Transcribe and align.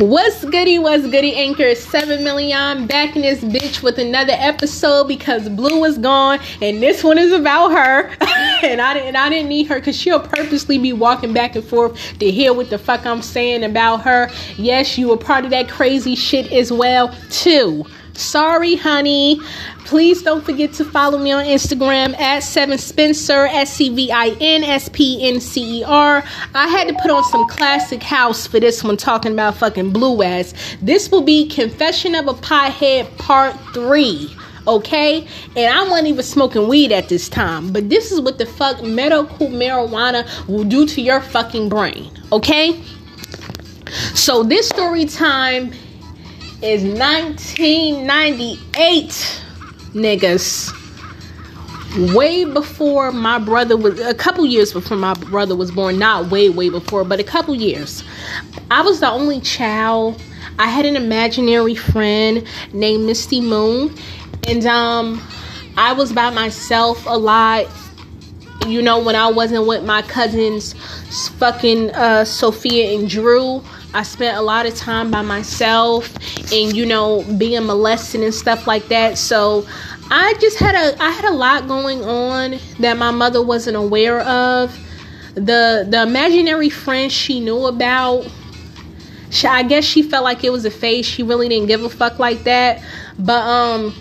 What's 0.00 0.44
goody? 0.44 0.78
What's 0.78 1.06
goody? 1.06 1.34
Anchor 1.36 1.74
7 1.74 2.22
million 2.22 2.86
back 2.86 3.16
in 3.16 3.22
this 3.22 3.42
bitch 3.42 3.82
with 3.82 3.98
another 3.98 4.34
episode 4.36 5.08
because 5.08 5.48
Blue 5.48 5.82
is 5.84 5.96
gone 5.96 6.38
and 6.60 6.82
this 6.82 7.02
one 7.02 7.16
is 7.16 7.32
about 7.32 7.70
her. 7.70 8.10
and 8.62 8.82
I 8.82 8.92
didn't 8.92 9.16
I 9.16 9.30
didn't 9.30 9.48
need 9.48 9.68
her 9.68 9.76
because 9.76 9.96
she'll 9.96 10.20
purposely 10.20 10.76
be 10.76 10.92
walking 10.92 11.32
back 11.32 11.56
and 11.56 11.64
forth 11.64 12.18
to 12.18 12.30
hear 12.30 12.52
what 12.52 12.68
the 12.68 12.76
fuck 12.76 13.06
I'm 13.06 13.22
saying 13.22 13.64
about 13.64 14.02
her. 14.02 14.30
Yes, 14.58 14.98
you 14.98 15.08
were 15.08 15.16
part 15.16 15.46
of 15.46 15.50
that 15.52 15.70
crazy 15.70 16.14
shit 16.14 16.52
as 16.52 16.70
well, 16.70 17.14
too. 17.30 17.86
Sorry, 18.16 18.76
honey. 18.76 19.40
Please 19.84 20.22
don't 20.22 20.44
forget 20.44 20.72
to 20.74 20.84
follow 20.84 21.18
me 21.18 21.32
on 21.32 21.44
Instagram 21.44 22.18
at 22.18 22.42
Sevin 22.42 22.78
Spencer 22.78 23.46
S 23.46 23.74
C 23.74 23.94
V 23.94 24.10
I 24.10 24.36
N 24.40 24.64
S 24.64 24.88
P 24.88 25.28
N 25.28 25.40
C 25.40 25.80
E 25.80 25.84
R. 25.84 26.24
I 26.54 26.66
had 26.68 26.88
to 26.88 26.94
put 26.94 27.10
on 27.10 27.22
some 27.24 27.46
classic 27.48 28.02
house 28.02 28.46
for 28.46 28.58
this 28.58 28.82
one, 28.82 28.96
talking 28.96 29.32
about 29.32 29.56
fucking 29.56 29.92
blue 29.92 30.22
ass. 30.22 30.54
This 30.82 31.10
will 31.10 31.22
be 31.22 31.48
Confession 31.48 32.14
of 32.14 32.26
a 32.26 32.34
Pothead 32.34 33.16
Part 33.18 33.54
Three. 33.72 34.34
Okay, 34.66 35.24
and 35.54 35.72
I 35.72 35.88
wasn't 35.88 36.08
even 36.08 36.24
smoking 36.24 36.66
weed 36.66 36.90
at 36.90 37.08
this 37.08 37.28
time, 37.28 37.72
but 37.72 37.88
this 37.88 38.10
is 38.10 38.20
what 38.20 38.38
the 38.38 38.46
fuck 38.46 38.82
medical 38.82 39.46
marijuana 39.46 40.26
will 40.48 40.64
do 40.64 40.84
to 40.88 41.00
your 41.00 41.20
fucking 41.20 41.68
brain. 41.68 42.10
Okay, 42.32 42.82
so 44.14 44.42
this 44.42 44.68
story 44.68 45.04
time 45.04 45.72
is 46.62 46.84
1998, 46.84 49.42
niggas. 49.92 50.72
Way 52.14 52.44
before 52.44 53.10
my 53.12 53.38
brother 53.38 53.76
was, 53.76 54.00
a 54.00 54.14
couple 54.14 54.46
years 54.46 54.72
before 54.72 54.96
my 54.96 55.12
brother 55.14 55.54
was 55.54 55.70
born. 55.70 55.98
Not 55.98 56.30
way, 56.30 56.48
way 56.48 56.70
before, 56.70 57.04
but 57.04 57.20
a 57.20 57.24
couple 57.24 57.54
years. 57.54 58.02
I 58.70 58.80
was 58.82 59.00
the 59.00 59.10
only 59.10 59.40
child. 59.40 60.20
I 60.58 60.68
had 60.68 60.86
an 60.86 60.96
imaginary 60.96 61.74
friend 61.74 62.46
named 62.72 63.04
Misty 63.04 63.42
Moon, 63.42 63.94
and 64.48 64.64
um, 64.66 65.20
I 65.76 65.92
was 65.92 66.12
by 66.12 66.30
myself 66.30 67.04
a 67.06 67.18
lot. 67.18 67.66
You 68.66 68.82
know, 68.82 68.98
when 68.98 69.14
I 69.14 69.30
wasn't 69.30 69.66
with 69.66 69.84
my 69.84 70.02
cousins, 70.02 70.72
fucking 71.38 71.90
uh, 71.90 72.24
Sophia 72.24 72.98
and 72.98 73.08
Drew. 73.08 73.62
I 73.94 74.02
spent 74.02 74.36
a 74.36 74.42
lot 74.42 74.66
of 74.66 74.74
time 74.74 75.10
by 75.10 75.22
myself 75.22 76.14
and 76.52 76.76
you 76.76 76.84
know 76.86 77.24
being 77.38 77.64
molested 77.66 78.22
and 78.22 78.34
stuff 78.34 78.66
like 78.66 78.88
that. 78.88 79.18
So 79.18 79.66
I 80.10 80.34
just 80.40 80.58
had 80.58 80.74
a 80.74 81.02
I 81.02 81.10
had 81.10 81.24
a 81.24 81.32
lot 81.32 81.66
going 81.66 82.04
on 82.04 82.58
that 82.80 82.96
my 82.96 83.10
mother 83.10 83.42
wasn't 83.42 83.76
aware 83.76 84.20
of. 84.20 84.76
The 85.34 85.86
the 85.88 86.02
imaginary 86.02 86.70
friend 86.70 87.10
she 87.10 87.40
knew 87.40 87.66
about 87.66 88.26
she, 89.30 89.46
I 89.46 89.62
guess 89.64 89.84
she 89.84 90.02
felt 90.02 90.24
like 90.24 90.44
it 90.44 90.50
was 90.50 90.64
a 90.64 90.70
phase. 90.70 91.04
She 91.04 91.22
really 91.22 91.48
didn't 91.48 91.66
give 91.66 91.82
a 91.82 91.90
fuck 91.90 92.18
like 92.18 92.44
that. 92.44 92.82
But 93.18 93.42
um 93.42 93.94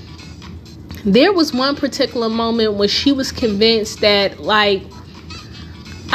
there 1.06 1.32
was 1.32 1.54
one 1.54 1.76
particular 1.76 2.30
moment 2.30 2.74
when 2.74 2.90
she 2.90 3.12
was 3.12 3.32
convinced 3.32 4.02
that 4.02 4.40
like 4.40 4.82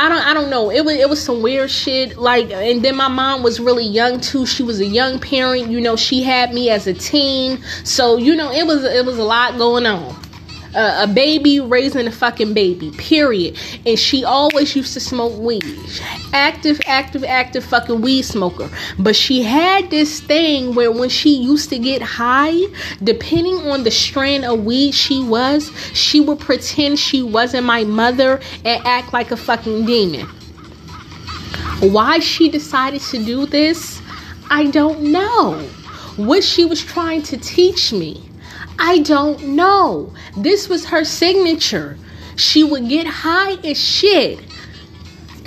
I 0.01 0.09
don't 0.09 0.27
I 0.27 0.33
don't 0.33 0.49
know. 0.49 0.71
It 0.71 0.83
was 0.83 0.95
it 0.95 1.09
was 1.11 1.23
some 1.23 1.43
weird 1.43 1.71
shit. 1.71 2.17
Like 2.17 2.51
and 2.51 2.83
then 2.83 2.97
my 2.97 3.09
mom 3.09 3.43
was 3.43 3.61
really 3.61 3.87
young 3.87 4.19
too. 4.21 4.47
She 4.47 4.63
was 4.63 4.81
a 4.81 4.87
young 4.87 5.21
parent. 5.21 5.71
You 5.71 5.79
know, 5.79 5.95
she 5.95 6.23
had 6.23 6.55
me 6.55 6.71
as 6.71 6.87
a 6.87 6.95
teen. 6.95 7.63
So, 7.85 8.17
you 8.17 8.35
know, 8.35 8.51
it 8.51 8.67
was 8.67 8.83
it 8.85 9.05
was 9.05 9.19
a 9.19 9.25
lot 9.25 9.59
going 9.59 9.85
on 9.85 10.17
a 10.75 11.07
baby 11.07 11.61
raising 11.61 12.07
a 12.07 12.13
fucking 12.13 12.55
baby, 12.55 12.91
period. 12.93 13.59
And 13.87 13.99
she 13.99 14.25
always 14.25 14.75
used 14.77 14.95
to 14.95 15.01
smoke 15.01 15.37
weed. 15.39 15.65
Active, 16.33 16.81
active, 16.87 17.25
active 17.25 17.65
fucking 17.65 18.01
weed 18.01 18.23
smoker. 18.23 18.71
But 18.99 19.17
she 19.17 19.43
had 19.43 19.91
this 19.91 20.21
thing 20.21 20.75
where 20.75 20.93
when 20.93 21.09
she 21.09 21.37
used 21.37 21.71
to 21.71 21.79
get 21.79 22.03
high, 22.03 22.59
depending 23.03 23.57
on 23.71 23.85
the 23.85 23.91
strand 23.91 24.45
of 24.45 24.65
weed 24.65 24.93
she 24.93 25.23
was, 25.23 25.71
she 25.93 26.21
would 26.21 26.39
pretend 26.39 26.99
she 26.99 27.23
wasn't 27.23 27.67
my 27.67 27.85
mother 27.85 28.41
and 28.65 28.85
act 28.87 29.13
like 29.13 29.31
a 29.31 29.37
fucking 29.37 29.87
demon. 29.87 30.27
Why 31.81 32.19
she 32.19 32.49
decided 32.49 33.01
to 33.03 33.25
do 33.25 33.47
this, 33.47 34.01
I 34.51 34.67
don't 34.67 35.03
know. 35.13 35.59
What 36.17 36.45
she 36.45 36.65
was 36.65 36.85
trying 36.85 37.23
to 37.23 37.39
teach 37.39 37.93
me 37.93 38.30
I 38.83 39.01
don't 39.01 39.41
know. 39.49 40.13
This 40.37 40.69
was 40.69 40.87
her 40.87 41.05
signature. 41.05 41.99
She 42.37 42.65
would 42.65 42.89
get 42.89 43.07
high 43.07 43.53
as 43.63 43.79
shit, 43.79 44.41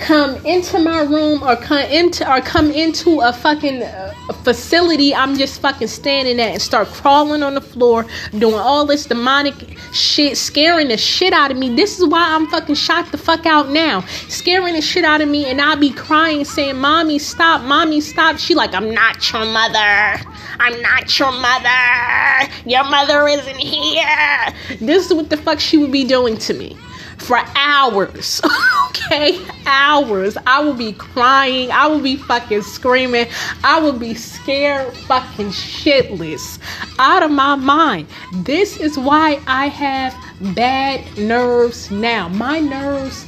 come 0.04 0.36
into 0.44 0.78
my 0.78 1.00
room 1.00 1.42
or 1.42 1.56
come 1.56 1.78
into 1.78 2.30
or 2.30 2.38
come 2.42 2.70
into 2.70 3.20
a 3.20 3.32
fucking 3.32 3.82
uh, 3.82 4.12
facility 4.42 5.14
I'm 5.14 5.34
just 5.34 5.62
fucking 5.62 5.88
standing 5.88 6.38
at 6.40 6.50
and 6.50 6.60
start 6.60 6.88
crawling 6.88 7.42
on 7.42 7.54
the 7.54 7.62
floor, 7.62 8.04
doing 8.38 8.54
all 8.54 8.84
this 8.84 9.06
demonic 9.06 9.54
shit, 9.94 10.36
scaring 10.36 10.88
the 10.88 10.98
shit 10.98 11.32
out 11.32 11.50
of 11.50 11.56
me. 11.56 11.74
This 11.74 11.98
is 11.98 12.06
why 12.06 12.34
I'm 12.34 12.46
fucking 12.48 12.74
shot 12.74 13.10
the 13.12 13.18
fuck 13.18 13.46
out 13.46 13.70
now. 13.70 14.02
Scaring 14.28 14.74
the 14.74 14.82
shit 14.82 15.04
out 15.04 15.22
of 15.22 15.28
me 15.28 15.46
and 15.46 15.58
I'll 15.58 15.78
be 15.78 15.90
crying 15.90 16.44
saying, 16.44 16.76
"Mommy, 16.76 17.18
stop. 17.18 17.62
Mommy, 17.62 18.02
stop." 18.02 18.38
She 18.38 18.54
like, 18.54 18.74
"I'm 18.74 18.92
not 18.92 19.32
your 19.32 19.46
mother." 19.46 20.20
I'm 20.60 20.80
not 20.82 21.18
your 21.18 21.32
mother. 21.32 22.52
Your 22.64 22.84
mother 22.84 23.26
isn't 23.26 23.58
here. 23.58 24.54
This 24.80 25.06
is 25.06 25.12
what 25.12 25.28
the 25.28 25.36
fuck 25.36 25.58
she 25.58 25.76
would 25.78 25.90
be 25.90 26.04
doing 26.04 26.36
to 26.38 26.54
me 26.54 26.76
for 27.24 27.40
hours. 27.56 28.40
okay? 28.88 29.40
Hours. 29.66 30.36
I 30.46 30.60
will 30.60 30.74
be 30.74 30.92
crying. 30.92 31.70
I 31.70 31.86
will 31.86 32.00
be 32.00 32.16
fucking 32.16 32.62
screaming. 32.62 33.26
I 33.62 33.80
will 33.80 33.98
be 33.98 34.14
scared 34.14 34.92
fucking 34.92 35.48
shitless 35.48 36.58
out 36.98 37.22
of 37.22 37.30
my 37.30 37.54
mind. 37.54 38.08
This 38.32 38.78
is 38.78 38.98
why 38.98 39.40
I 39.46 39.68
have 39.68 40.14
bad 40.54 41.16
nerves 41.16 41.90
now. 41.90 42.28
My 42.28 42.60
nerves 42.60 43.26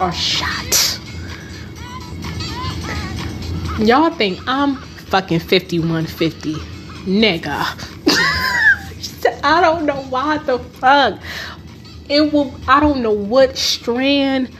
are 0.00 0.12
shot. 0.12 1.00
Y'all 3.78 4.10
think 4.10 4.40
I'm 4.46 4.76
fucking 4.76 5.40
5150. 5.40 6.54
Nigga. 7.04 7.92
I 9.42 9.60
don't 9.60 9.86
know 9.86 10.02
why 10.08 10.38
the 10.38 10.58
fuck. 10.58 11.20
It 12.08 12.32
will, 12.32 12.54
I 12.68 12.80
don't 12.80 13.02
know 13.02 13.12
what 13.12 13.56
strand. 13.56 14.50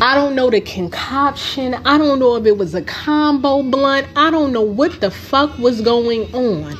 I 0.00 0.14
don't 0.14 0.34
know 0.34 0.50
the 0.50 0.60
concoction. 0.60 1.74
I 1.74 1.98
don't 1.98 2.18
know 2.18 2.36
if 2.36 2.46
it 2.46 2.56
was 2.56 2.74
a 2.74 2.82
combo 2.82 3.62
blunt. 3.62 4.06
I 4.16 4.30
don't 4.30 4.52
know 4.52 4.62
what 4.62 5.00
the 5.00 5.10
fuck 5.10 5.56
was 5.58 5.80
going 5.80 6.34
on. 6.34 6.76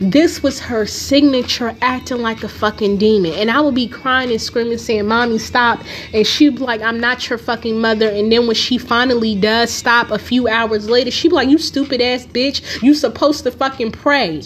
This 0.00 0.44
was 0.44 0.60
her 0.60 0.86
signature 0.86 1.74
acting 1.82 2.18
like 2.18 2.44
a 2.44 2.48
fucking 2.48 2.98
demon. 2.98 3.32
And 3.32 3.50
I 3.50 3.60
would 3.60 3.74
be 3.74 3.88
crying 3.88 4.30
and 4.30 4.40
screaming, 4.40 4.78
saying, 4.78 5.06
Mommy, 5.06 5.38
stop. 5.38 5.82
And 6.14 6.24
she'd 6.24 6.56
be 6.56 6.62
like, 6.62 6.82
I'm 6.82 7.00
not 7.00 7.28
your 7.28 7.38
fucking 7.38 7.80
mother. 7.80 8.08
And 8.08 8.30
then 8.30 8.46
when 8.46 8.54
she 8.54 8.78
finally 8.78 9.34
does 9.34 9.72
stop 9.72 10.12
a 10.12 10.18
few 10.18 10.46
hours 10.46 10.88
later, 10.88 11.10
she'd 11.10 11.30
be 11.30 11.34
like, 11.34 11.48
You 11.48 11.58
stupid 11.58 12.00
ass 12.00 12.26
bitch. 12.26 12.80
You 12.82 12.94
supposed 12.94 13.42
to 13.44 13.50
fucking 13.50 13.90
pray. 13.90 14.42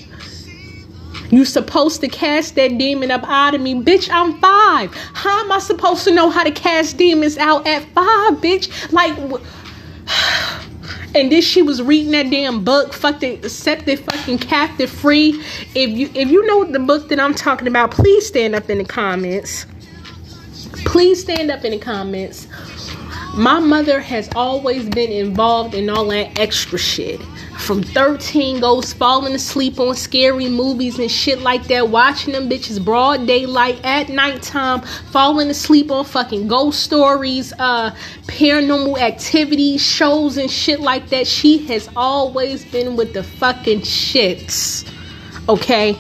You 1.32 1.47
supposed 1.47 2.03
to 2.03 2.09
cast 2.09 2.56
that 2.56 2.76
demon 2.76 3.10
up 3.10 3.25
out 3.26 3.54
of 3.54 3.62
me. 3.62 3.75
Bitch, 3.75 4.10
I'm 4.12 4.38
five. 4.38 4.94
How 5.15 5.43
am 5.43 5.50
I 5.50 5.60
supposed 5.60 6.04
to 6.04 6.12
know 6.12 6.28
how 6.28 6.44
to 6.44 6.50
cast 6.50 6.98
demons 6.98 7.38
out 7.38 7.66
at 7.66 7.84
five, 7.94 8.34
bitch? 8.34 8.93
Like, 8.93 9.16
and 11.15 11.32
then 11.32 11.41
she 11.41 11.62
was 11.62 11.81
reading 11.81 12.12
that 12.12 12.31
damn 12.31 12.62
book, 12.62 12.93
fuck 12.93 13.22
set 13.48 13.87
the 13.87 13.97
fucking 13.97 14.41
captive 14.41 14.91
free. 14.91 15.43
If 15.75 15.91
you 15.91 16.10
if 16.15 16.31
you 16.31 16.44
know 16.47 16.65
the 16.65 16.78
book 16.78 17.09
that 17.09 17.19
I'm 17.19 17.34
talking 17.34 17.66
about, 17.66 17.93
please 17.93 18.26
stand 18.26 18.54
up 18.54 18.69
in 18.69 18.76
the 18.76 18.84
comments. 18.84 19.64
Please 20.84 21.22
stand 21.22 21.50
up 21.50 21.64
in 21.64 21.70
the 21.70 21.78
comments. 21.78 22.47
My 23.34 23.59
mother 23.59 24.00
has 24.00 24.28
always 24.37 24.87
been 24.91 25.10
involved 25.10 25.75
in 25.75 25.88
all 25.88 26.06
that 26.09 26.38
extra 26.38 26.78
shit. 26.78 27.22
From 27.62 27.81
13 27.81 28.59
goes 28.59 28.93
falling 28.93 29.35
asleep 29.35 29.79
on 29.79 29.94
scary 29.94 30.49
movies 30.49 30.99
and 30.99 31.09
shit 31.09 31.43
like 31.43 31.69
that, 31.69 31.91
watching 31.91 32.32
them 32.32 32.50
bitches 32.50 32.85
broad 32.85 33.25
daylight 33.25 33.79
at 33.85 34.09
nighttime, 34.09 34.81
falling 35.12 35.49
asleep 35.49 35.88
on 35.93 36.05
fucking 36.05 36.49
ghost 36.49 36.81
stories, 36.81 37.53
uh, 37.61 37.94
paranormal 38.26 38.99
activity 38.99 39.79
shows 39.79 40.38
and 40.38 40.50
shit 40.50 40.81
like 40.81 41.09
that. 41.11 41.29
She 41.29 41.59
has 41.69 41.88
always 41.94 42.64
been 42.64 42.97
with 42.97 43.14
the 43.14 43.23
fucking 43.23 43.82
shits. 43.82 44.85
Okay? 45.49 45.97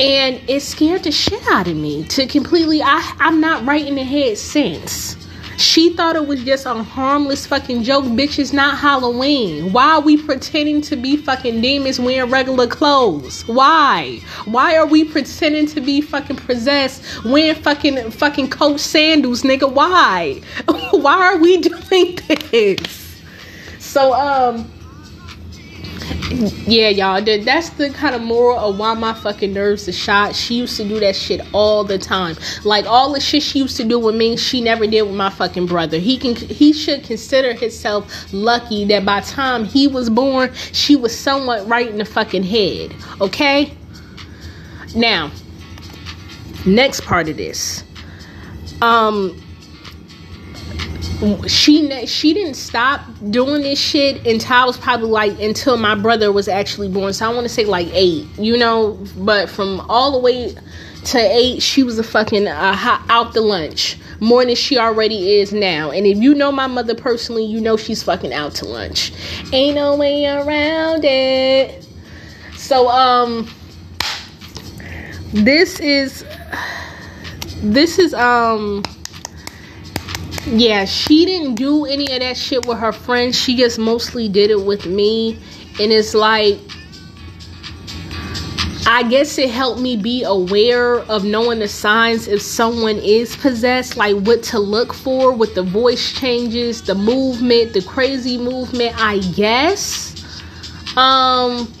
And 0.00 0.40
it 0.48 0.60
scared 0.62 1.04
the 1.04 1.12
shit 1.12 1.46
out 1.46 1.68
of 1.68 1.76
me 1.76 2.02
to 2.08 2.26
completely 2.26 2.82
I 2.82 3.14
I'm 3.20 3.40
not 3.40 3.64
right 3.64 3.86
in 3.86 3.94
the 3.94 4.02
head 4.02 4.38
since. 4.38 5.23
She 5.56 5.90
thought 5.94 6.16
it 6.16 6.26
was 6.26 6.44
just 6.44 6.66
a 6.66 6.74
harmless 6.74 7.46
fucking 7.46 7.82
joke. 7.82 8.04
Bitch, 8.04 8.38
it's 8.38 8.52
not 8.52 8.78
Halloween. 8.78 9.72
Why 9.72 9.92
are 9.92 10.00
we 10.00 10.16
pretending 10.16 10.80
to 10.82 10.96
be 10.96 11.16
fucking 11.16 11.60
demons 11.60 12.00
wearing 12.00 12.30
regular 12.30 12.66
clothes? 12.66 13.46
Why? 13.46 14.20
Why 14.44 14.76
are 14.76 14.86
we 14.86 15.04
pretending 15.04 15.66
to 15.66 15.80
be 15.80 16.00
fucking 16.00 16.36
possessed 16.36 17.24
wearing 17.24 17.60
fucking 17.60 18.10
fucking 18.10 18.50
coat 18.50 18.80
sandals, 18.80 19.42
nigga? 19.42 19.70
Why? 19.72 20.40
Why 20.90 21.34
are 21.34 21.38
we 21.38 21.56
doing 21.60 22.18
this? 22.50 23.22
So 23.78 24.12
um 24.14 24.73
yeah, 26.30 26.88
y'all. 26.88 27.22
That's 27.22 27.70
the 27.70 27.90
kind 27.90 28.14
of 28.14 28.22
moral 28.22 28.58
of 28.58 28.78
why 28.78 28.94
my 28.94 29.12
fucking 29.12 29.52
nerves 29.52 29.88
are 29.88 29.92
shot. 29.92 30.34
She 30.34 30.54
used 30.54 30.76
to 30.78 30.84
do 30.88 30.98
that 31.00 31.14
shit 31.14 31.40
all 31.52 31.84
the 31.84 31.98
time. 31.98 32.36
Like 32.64 32.86
all 32.86 33.12
the 33.12 33.20
shit 33.20 33.42
she 33.42 33.58
used 33.58 33.76
to 33.76 33.84
do 33.84 33.98
with 33.98 34.14
me, 34.14 34.36
she 34.36 34.60
never 34.60 34.86
did 34.86 35.02
with 35.02 35.14
my 35.14 35.30
fucking 35.30 35.66
brother. 35.66 35.98
He 35.98 36.16
can 36.16 36.34
he 36.34 36.72
should 36.72 37.04
consider 37.04 37.52
himself 37.52 38.32
lucky 38.32 38.84
that 38.86 39.04
by 39.04 39.20
time 39.20 39.64
he 39.64 39.86
was 39.86 40.08
born, 40.08 40.52
she 40.72 40.96
was 40.96 41.16
somewhat 41.16 41.66
right 41.68 41.88
in 41.88 41.98
the 41.98 42.04
fucking 42.04 42.44
head. 42.44 42.94
Okay? 43.20 43.76
Now, 44.94 45.30
next 46.64 47.02
part 47.02 47.28
of 47.28 47.36
this. 47.36 47.84
Um 48.80 49.43
she 51.46 52.06
she 52.06 52.34
didn't 52.34 52.54
stop 52.54 53.00
doing 53.30 53.62
this 53.62 53.80
shit 53.80 54.26
until 54.26 54.52
I 54.52 54.64
was 54.64 54.76
probably 54.76 55.08
like 55.08 55.40
until 55.40 55.76
my 55.76 55.94
brother 55.94 56.32
was 56.32 56.48
actually 56.48 56.88
born. 56.88 57.12
So 57.12 57.30
I 57.30 57.34
want 57.34 57.44
to 57.44 57.48
say 57.48 57.64
like 57.64 57.88
eight, 57.92 58.26
you 58.38 58.56
know. 58.56 58.98
But 59.16 59.48
from 59.48 59.80
all 59.88 60.12
the 60.12 60.18
way 60.18 60.54
to 61.04 61.18
eight, 61.18 61.62
she 61.62 61.82
was 61.82 61.98
a 61.98 62.02
fucking 62.02 62.46
uh, 62.46 62.98
out 63.08 63.32
the 63.32 63.40
lunch 63.40 63.96
more 64.20 64.44
than 64.44 64.54
she 64.54 64.78
already 64.78 65.38
is 65.38 65.52
now. 65.52 65.90
And 65.90 66.06
if 66.06 66.18
you 66.18 66.34
know 66.34 66.50
my 66.50 66.66
mother 66.66 66.94
personally, 66.94 67.44
you 67.44 67.60
know 67.60 67.76
she's 67.76 68.02
fucking 68.02 68.32
out 68.32 68.54
to 68.56 68.66
lunch. 68.66 69.12
Ain't 69.52 69.76
no 69.76 69.96
way 69.96 70.26
around 70.26 71.04
it. 71.04 71.86
So 72.56 72.88
um, 72.88 73.48
this 75.32 75.80
is 75.80 76.24
this 77.62 77.98
is 77.98 78.12
um 78.14 78.82
yeah, 80.46 80.84
she 80.84 81.24
didn't 81.24 81.54
do 81.54 81.86
any 81.86 82.12
of 82.12 82.20
that 82.20 82.36
shit 82.36 82.66
with 82.66 82.78
her 82.78 82.92
friends. 82.92 83.38
She 83.38 83.56
just 83.56 83.78
mostly 83.78 84.28
did 84.28 84.50
it 84.50 84.64
with 84.64 84.86
me. 84.86 85.38
And 85.80 85.90
it's 85.90 86.14
like, 86.14 86.58
I 88.86 89.02
guess 89.08 89.38
it 89.38 89.50
helped 89.50 89.80
me 89.80 89.96
be 89.96 90.24
aware 90.24 90.96
of 90.96 91.24
knowing 91.24 91.60
the 91.60 91.68
signs 91.68 92.28
if 92.28 92.42
someone 92.42 92.96
is 92.96 93.34
possessed, 93.36 93.96
like 93.96 94.16
what 94.16 94.42
to 94.44 94.58
look 94.58 94.92
for 94.92 95.32
with 95.32 95.54
the 95.54 95.62
voice 95.62 96.12
changes, 96.12 96.82
the 96.82 96.94
movement, 96.94 97.72
the 97.72 97.82
crazy 97.82 98.36
movement, 98.36 98.94
I 99.00 99.20
guess. 99.34 100.12
Um, 100.98 101.72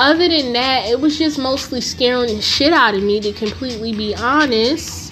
other 0.00 0.28
than 0.28 0.54
that, 0.54 0.86
it 0.88 0.98
was 0.98 1.18
just 1.18 1.38
mostly 1.38 1.82
scaring 1.82 2.34
the 2.34 2.42
shit 2.42 2.72
out 2.72 2.94
of 2.94 3.02
me 3.02 3.20
to 3.20 3.32
completely 3.32 3.92
be 3.92 4.14
honest. 4.14 5.05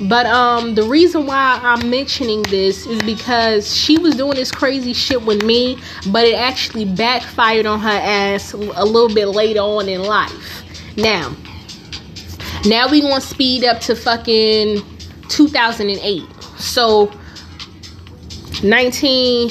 But 0.00 0.26
um, 0.26 0.74
the 0.74 0.82
reason 0.82 1.26
why 1.26 1.60
I'm 1.62 1.88
mentioning 1.88 2.42
this 2.42 2.84
is 2.86 3.00
because 3.02 3.74
she 3.74 3.96
was 3.98 4.16
doing 4.16 4.34
this 4.34 4.50
crazy 4.50 4.92
shit 4.92 5.22
with 5.22 5.44
me, 5.44 5.78
but 6.10 6.24
it 6.24 6.34
actually 6.34 6.84
backfired 6.84 7.64
on 7.64 7.78
her 7.78 7.88
ass 7.88 8.52
a 8.52 8.56
little 8.56 9.14
bit 9.14 9.26
later 9.26 9.60
on 9.60 9.88
in 9.88 10.02
life. 10.02 10.64
Now, 10.96 11.36
now 12.64 12.88
we 12.88 13.02
gonna 13.02 13.20
speed 13.20 13.64
up 13.64 13.80
to 13.82 13.94
fucking 13.94 14.82
2008. 15.28 16.24
So 16.58 17.12
19, 18.64 19.50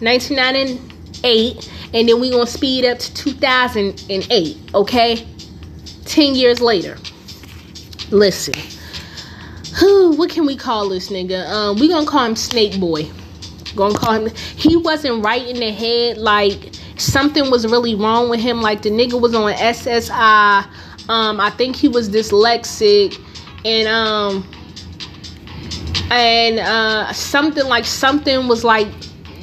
1998, 0.00 1.70
and 1.94 2.08
then 2.08 2.20
we 2.20 2.30
gonna 2.30 2.46
speed 2.46 2.84
up 2.84 2.98
to 2.98 3.14
2008. 3.14 4.74
Okay, 4.74 5.26
10 6.04 6.34
years 6.34 6.60
later. 6.60 6.98
Listen 8.10 8.54
what 10.16 10.30
can 10.30 10.46
we 10.46 10.56
call 10.56 10.88
this 10.88 11.10
nigga? 11.10 11.46
Um, 11.48 11.78
we 11.78 11.88
gonna 11.88 12.06
call 12.06 12.24
him 12.24 12.36
Snake 12.36 12.78
Boy. 12.80 13.10
Gonna 13.76 13.98
call 13.98 14.26
him. 14.26 14.34
He 14.56 14.76
wasn't 14.76 15.24
right 15.24 15.46
in 15.46 15.56
the 15.56 15.72
head. 15.72 16.18
Like 16.18 16.72
something 16.96 17.50
was 17.50 17.66
really 17.66 17.94
wrong 17.94 18.28
with 18.30 18.40
him. 18.40 18.60
Like 18.60 18.82
the 18.82 18.90
nigga 18.90 19.20
was 19.20 19.34
on 19.34 19.52
SSI. 19.52 20.66
Um, 21.08 21.40
I 21.40 21.50
think 21.50 21.76
he 21.76 21.88
was 21.88 22.08
dyslexic, 22.08 23.20
and 23.64 23.88
um, 23.88 24.48
and 26.10 26.58
uh, 26.60 27.12
something 27.12 27.64
like 27.66 27.84
something 27.84 28.48
was 28.48 28.64
like 28.64 28.88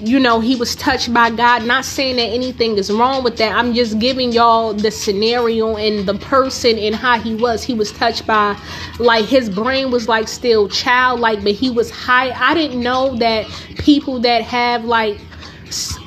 you 0.01 0.19
know, 0.19 0.39
he 0.39 0.55
was 0.55 0.75
touched 0.75 1.13
by 1.13 1.29
God. 1.29 1.63
Not 1.63 1.85
saying 1.85 2.15
that 2.15 2.23
anything 2.23 2.77
is 2.77 2.91
wrong 2.91 3.23
with 3.23 3.37
that. 3.37 3.53
I'm 3.53 3.73
just 3.73 3.99
giving 3.99 4.31
y'all 4.31 4.73
the 4.73 4.89
scenario 4.89 5.75
and 5.75 6.07
the 6.07 6.15
person 6.15 6.77
and 6.79 6.95
how 6.95 7.19
he 7.19 7.35
was. 7.35 7.63
He 7.63 7.75
was 7.75 7.91
touched 7.91 8.25
by, 8.25 8.59
like, 8.99 9.25
his 9.25 9.49
brain 9.49 9.91
was 9.91 10.07
like 10.07 10.27
still 10.27 10.67
childlike, 10.67 11.43
but 11.43 11.51
he 11.51 11.69
was 11.69 11.91
high. 11.91 12.31
I 12.31 12.55
didn't 12.55 12.81
know 12.81 13.15
that 13.17 13.45
people 13.77 14.19
that 14.21 14.41
have 14.41 14.85
like 14.85 15.19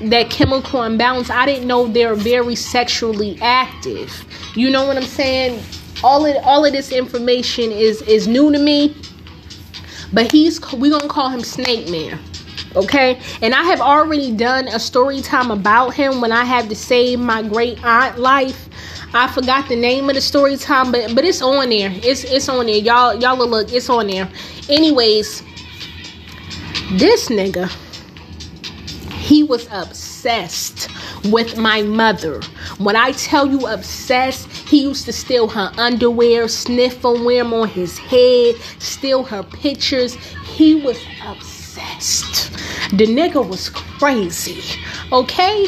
that 0.02 0.28
chemical 0.28 0.82
imbalance, 0.82 1.30
I 1.30 1.46
didn't 1.46 1.66
know 1.66 1.86
they're 1.86 2.14
very 2.16 2.56
sexually 2.56 3.38
active. 3.40 4.24
You 4.56 4.70
know 4.70 4.86
what 4.86 4.96
I'm 4.96 5.04
saying? 5.04 5.62
All 6.02 6.26
of 6.26 6.36
all 6.44 6.64
of 6.64 6.72
this 6.72 6.90
information 6.90 7.70
is 7.70 8.02
is 8.02 8.26
new 8.26 8.52
to 8.52 8.58
me. 8.58 8.96
But 10.12 10.30
he's 10.30 10.60
we're 10.72 10.90
gonna 10.90 11.08
call 11.08 11.30
him 11.30 11.42
Snake 11.42 11.88
Man 11.88 12.18
okay 12.76 13.20
and 13.42 13.54
i 13.54 13.62
have 13.62 13.80
already 13.80 14.32
done 14.34 14.68
a 14.68 14.80
story 14.80 15.20
time 15.20 15.50
about 15.50 15.94
him 15.94 16.20
when 16.20 16.32
i 16.32 16.44
had 16.44 16.68
to 16.68 16.74
save 16.74 17.18
my 17.18 17.42
great 17.42 17.82
aunt 17.84 18.18
life 18.18 18.68
i 19.14 19.28
forgot 19.28 19.68
the 19.68 19.76
name 19.76 20.08
of 20.08 20.14
the 20.14 20.20
story 20.20 20.56
time 20.56 20.90
but 20.90 21.14
but 21.14 21.24
it's 21.24 21.42
on 21.42 21.68
there 21.68 21.90
it's 22.02 22.24
it's 22.24 22.48
on 22.48 22.66
there 22.66 22.76
y'all 22.76 23.14
y'all 23.14 23.36
look 23.36 23.72
it's 23.72 23.88
on 23.88 24.06
there 24.06 24.28
anyways 24.68 25.42
this 26.92 27.28
nigga 27.28 27.70
he 29.24 29.42
was 29.42 29.66
obsessed 29.72 30.90
with 31.30 31.56
my 31.56 31.80
mother. 31.80 32.42
When 32.76 32.94
I 32.94 33.12
tell 33.12 33.46
you 33.46 33.66
obsessed, 33.66 34.50
he 34.68 34.82
used 34.82 35.06
to 35.06 35.12
steal 35.14 35.48
her 35.48 35.72
underwear, 35.78 36.46
sniff 36.46 37.02
wear 37.02 37.42
them 37.42 37.54
on 37.54 37.68
his 37.68 37.96
head, 37.96 38.56
steal 38.78 39.22
her 39.24 39.42
pictures. 39.42 40.14
He 40.44 40.74
was 40.74 40.98
obsessed. 41.24 41.53
The 42.90 43.06
nigga 43.06 43.46
was 43.46 43.70
crazy, 43.70 44.62
okay? 45.12 45.66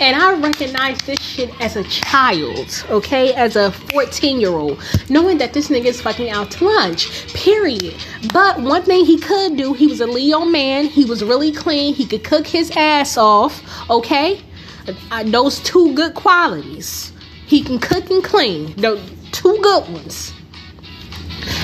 And 0.00 0.14
I 0.14 0.34
recognized 0.38 1.06
this 1.06 1.20
shit 1.20 1.50
as 1.60 1.74
a 1.74 1.82
child, 1.84 2.84
okay? 2.88 3.34
As 3.34 3.56
a 3.56 3.72
14 3.72 4.40
year 4.40 4.50
old, 4.50 4.80
knowing 5.08 5.38
that 5.38 5.52
this 5.52 5.68
nigga 5.68 5.86
is 5.86 6.00
fucking 6.00 6.30
out 6.30 6.52
to 6.52 6.64
lunch, 6.64 7.32
period. 7.34 7.96
But 8.32 8.60
one 8.60 8.82
thing 8.82 9.04
he 9.04 9.18
could 9.18 9.56
do, 9.56 9.72
he 9.72 9.88
was 9.88 10.00
a 10.00 10.06
Leo 10.06 10.44
man, 10.44 10.86
he 10.86 11.04
was 11.04 11.24
really 11.24 11.50
clean, 11.50 11.94
he 11.94 12.06
could 12.06 12.22
cook 12.22 12.46
his 12.46 12.70
ass 12.76 13.16
off, 13.16 13.62
okay? 13.90 14.40
Uh, 15.10 15.24
those 15.24 15.60
two 15.60 15.92
good 15.94 16.14
qualities. 16.14 17.12
He 17.46 17.62
can 17.62 17.78
cook 17.78 18.10
and 18.10 18.22
clean, 18.22 18.74
those 18.76 19.00
two 19.32 19.58
good 19.62 19.88
ones. 19.92 20.32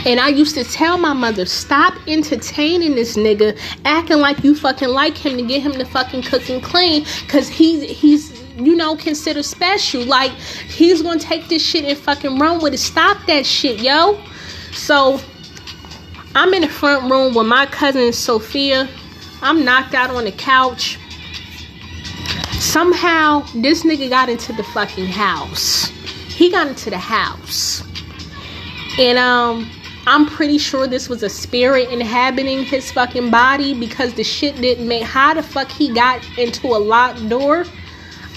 And 0.06 0.20
I 0.20 0.28
used 0.28 0.54
to 0.56 0.64
tell 0.64 0.98
my 0.98 1.12
mother, 1.12 1.46
stop 1.46 1.94
entertaining 2.06 2.94
this 2.94 3.16
nigga, 3.16 3.58
acting 3.84 4.18
like 4.18 4.42
you 4.44 4.54
fucking 4.54 4.88
like 4.88 5.16
him 5.16 5.36
to 5.36 5.42
get 5.42 5.62
him 5.62 5.72
to 5.72 5.84
fucking 5.84 6.22
cook 6.22 6.48
and 6.50 6.62
clean. 6.62 7.04
Cause 7.28 7.48
he's 7.48 7.82
he's 7.82 8.44
you 8.56 8.76
know, 8.76 8.96
considered 8.96 9.44
special. 9.44 10.04
Like 10.04 10.30
he's 10.32 11.02
gonna 11.02 11.18
take 11.18 11.48
this 11.48 11.64
shit 11.64 11.84
and 11.84 11.98
fucking 11.98 12.38
run 12.38 12.62
with 12.62 12.74
it. 12.74 12.78
Stop 12.78 13.26
that 13.26 13.46
shit, 13.46 13.80
yo. 13.80 14.20
So 14.72 15.20
I'm 16.34 16.52
in 16.54 16.62
the 16.62 16.68
front 16.68 17.10
room 17.10 17.34
with 17.34 17.46
my 17.46 17.66
cousin 17.66 18.12
Sophia. 18.12 18.88
I'm 19.42 19.64
knocked 19.64 19.94
out 19.94 20.10
on 20.10 20.24
the 20.24 20.32
couch. 20.32 20.98
Somehow 22.58 23.40
this 23.54 23.84
nigga 23.84 24.08
got 24.08 24.28
into 24.28 24.52
the 24.52 24.64
fucking 24.64 25.06
house. 25.06 25.86
He 26.28 26.50
got 26.50 26.66
into 26.66 26.90
the 26.90 26.98
house. 26.98 27.82
And 28.98 29.18
um 29.18 29.70
I'm 30.06 30.26
pretty 30.26 30.58
sure 30.58 30.86
this 30.86 31.08
was 31.08 31.22
a 31.22 31.30
spirit 31.30 31.88
inhabiting 31.90 32.62
his 32.64 32.92
fucking 32.92 33.30
body 33.30 33.72
because 33.72 34.12
the 34.14 34.24
shit 34.24 34.56
didn't 34.60 34.86
make 34.86 35.02
how 35.02 35.32
the 35.32 35.42
fuck 35.42 35.70
he 35.70 35.94
got 35.94 36.22
into 36.36 36.66
a 36.66 36.76
locked 36.76 37.26
door. 37.28 37.64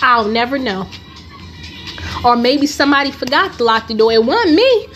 I'll 0.02 0.30
never 0.30 0.58
know. 0.58 0.88
Or 2.24 2.38
maybe 2.38 2.68
somebody 2.68 3.12
forgot 3.12 3.58
to 3.58 3.66
lock 3.66 3.88
the 3.88 3.96
door. 3.96 4.14
It 4.14 4.24
wasn't 4.24 4.56
me. 4.56 4.88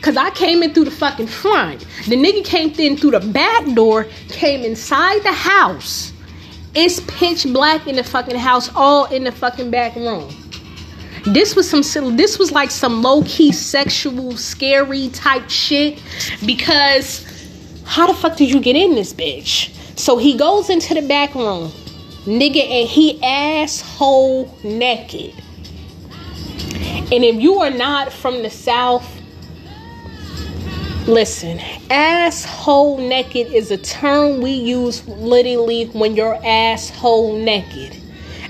Cause 0.00 0.16
I 0.16 0.30
came 0.30 0.62
in 0.62 0.72
through 0.72 0.84
the 0.84 0.90
fucking 0.90 1.26
front. 1.26 1.80
The 2.06 2.16
nigga 2.16 2.44
came 2.44 2.70
in 2.78 2.96
through 2.96 3.12
the 3.12 3.20
back 3.20 3.66
door, 3.74 4.04
came 4.28 4.64
inside 4.64 5.22
the 5.22 5.32
house. 5.32 6.12
It's 6.74 7.00
pitch 7.08 7.44
black 7.52 7.86
in 7.86 7.96
the 7.96 8.04
fucking 8.04 8.36
house, 8.36 8.70
all 8.74 9.06
in 9.06 9.24
the 9.24 9.32
fucking 9.32 9.70
back 9.70 9.96
room. 9.96 10.28
This 11.26 11.56
was 11.56 11.68
some 11.68 12.16
this 12.16 12.38
was 12.38 12.52
like 12.52 12.70
some 12.70 13.02
low 13.02 13.22
key 13.22 13.52
sexual 13.52 14.36
scary 14.36 15.08
type 15.08 15.50
shit 15.50 16.00
because 16.44 17.24
how 17.84 18.06
the 18.06 18.14
fuck 18.14 18.36
did 18.36 18.50
you 18.50 18.60
get 18.60 18.76
in 18.76 18.94
this 18.94 19.12
bitch? 19.12 19.72
So 19.98 20.18
he 20.18 20.36
goes 20.36 20.70
into 20.70 20.94
the 20.94 21.02
back 21.02 21.34
room, 21.34 21.70
nigga, 22.24 22.62
and 22.62 22.88
he 22.88 23.22
asshole 23.22 24.56
naked. 24.62 25.34
And 27.12 27.24
if 27.24 27.36
you 27.36 27.60
are 27.60 27.70
not 27.70 28.12
from 28.12 28.42
the 28.42 28.50
south, 28.50 29.16
Listen, 31.06 31.60
asshole 31.88 32.98
naked 32.98 33.46
is 33.52 33.70
a 33.70 33.76
term 33.76 34.40
we 34.40 34.50
use 34.50 35.06
literally 35.06 35.84
when 35.86 36.16
you're 36.16 36.36
asshole 36.44 37.38
naked. 37.38 37.96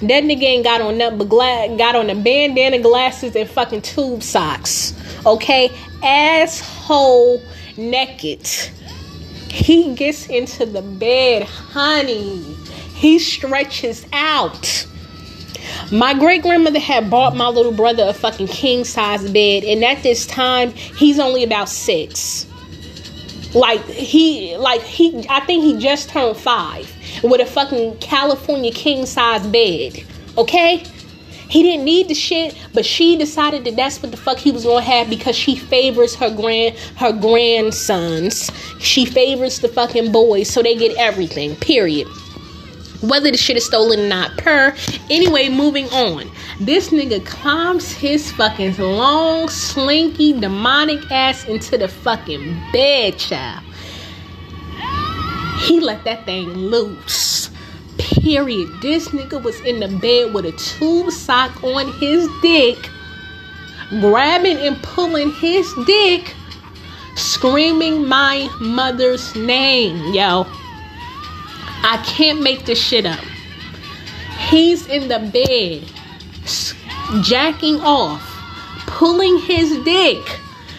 That 0.03 0.25
nigga 0.25 0.43
ain't 0.43 0.65
got 0.65 0.83
on 0.83 0.99
nothing 0.99 1.19
but 1.19 1.29
gla- 1.31 1.75
got 1.79 1.97
on 1.97 2.11
a 2.11 2.15
bandana, 2.15 2.79
glasses, 2.79 3.35
and 3.35 3.49
fucking 3.49 3.81
tube 3.81 4.23
socks. 4.23 4.93
Okay, 5.25 5.71
asshole 6.03 7.43
naked. 7.79 8.47
He 9.51 9.95
gets 9.95 10.27
into 10.27 10.67
the 10.67 10.83
bed, 10.83 11.45
honey. 11.45 12.43
He 12.95 13.19
stretches 13.19 14.07
out. 14.13 14.87
My 15.91 16.13
great 16.13 16.43
grandmother 16.43 16.79
had 16.79 17.09
bought 17.11 17.35
my 17.35 17.49
little 17.49 17.73
brother 17.73 18.05
a 18.07 18.13
fucking 18.13 18.49
king 18.49 18.85
size 18.85 19.29
bed, 19.31 19.65
and 19.65 19.83
at 19.83 20.03
this 20.03 20.27
time, 20.27 20.73
he's 20.73 21.19
only 21.19 21.43
about 21.43 21.71
six. 21.71 22.47
Like 23.55 23.83
he, 23.87 24.59
like 24.59 24.83
he, 24.83 25.27
I 25.31 25.41
think 25.41 25.65
he 25.65 25.79
just 25.79 26.11
turned 26.11 26.37
five 26.37 26.93
with 27.23 27.41
a 27.41 27.47
fucking 27.47 27.99
California 27.99 28.73
king 28.73 29.07
size 29.07 29.47
bed. 29.47 30.05
Okay, 30.39 30.85
he 31.49 31.63
didn't 31.63 31.85
need 31.85 32.09
the 32.09 32.15
shit, 32.15 32.57
but 32.75 32.85
she 32.85 33.17
decided 33.17 33.65
that 33.65 33.77
that's 33.77 34.03
what 34.03 34.11
the 34.11 34.17
fuck 34.17 34.39
he 34.39 34.51
was 34.51 34.65
gonna 34.65 34.83
have 34.83 35.09
because 35.09 35.37
she 35.37 35.57
favors 35.57 36.15
her 36.17 36.31
grand, 36.35 36.77
her 36.97 37.13
grandsons. 37.13 38.51
She 38.81 39.05
favors 39.05 39.61
the 39.61 39.69
fucking 39.69 40.13
boys, 40.13 40.51
so 40.51 40.63
they 40.63 40.77
get 40.77 40.97
everything. 40.97 41.57
Period 41.57 42.07
whether 43.03 43.31
the 43.31 43.37
shit 43.37 43.57
is 43.57 43.67
stolen 43.67 44.01
or 44.01 44.09
not. 44.09 44.37
Per. 44.39 44.75
Anyway, 45.11 45.49
moving 45.49 45.87
on. 45.91 46.31
This 46.61 46.91
nigga 46.91 47.25
climbs 47.27 47.93
his 47.93 48.33
fucking 48.33 48.77
long, 48.79 49.49
slinky, 49.49 50.33
demonic 50.39 51.01
ass 51.11 51.47
into 51.47 51.79
the 51.79 51.89
fucking 51.89 52.59
bed, 52.73 53.19
child. 53.19 53.66
He 55.59 55.81
let 55.81 56.05
that 56.05 56.25
thing 56.25 56.49
loose. 56.49 57.51
Period. 57.99 58.69
This 58.81 59.09
nigga 59.09 59.43
was 59.43 59.59
in 59.61 59.81
the 59.81 59.89
bed 59.89 60.35
with 60.35 60.45
a 60.45 60.53
tube 60.53 61.11
sock 61.11 61.63
on 61.65 61.93
his 61.95 62.29
dick, 62.43 62.77
grabbing 64.01 64.59
and 64.59 64.81
pulling 64.83 65.31
his 65.33 65.73
dick, 65.87 66.35
screaming 67.17 68.07
my 68.07 68.49
mother's 68.61 69.35
name, 69.35 70.13
yo. 70.13 70.47
I 71.83 72.03
can't 72.05 72.43
make 72.43 72.65
this 72.65 72.83
shit 72.83 73.07
up. 73.07 73.21
He's 74.49 74.87
in 74.87 75.09
the 75.09 75.19
bed, 75.19 75.85
jacking 77.23 77.81
off, 77.81 78.23
pulling 78.87 79.39
his 79.39 79.79
dick, 79.85 80.23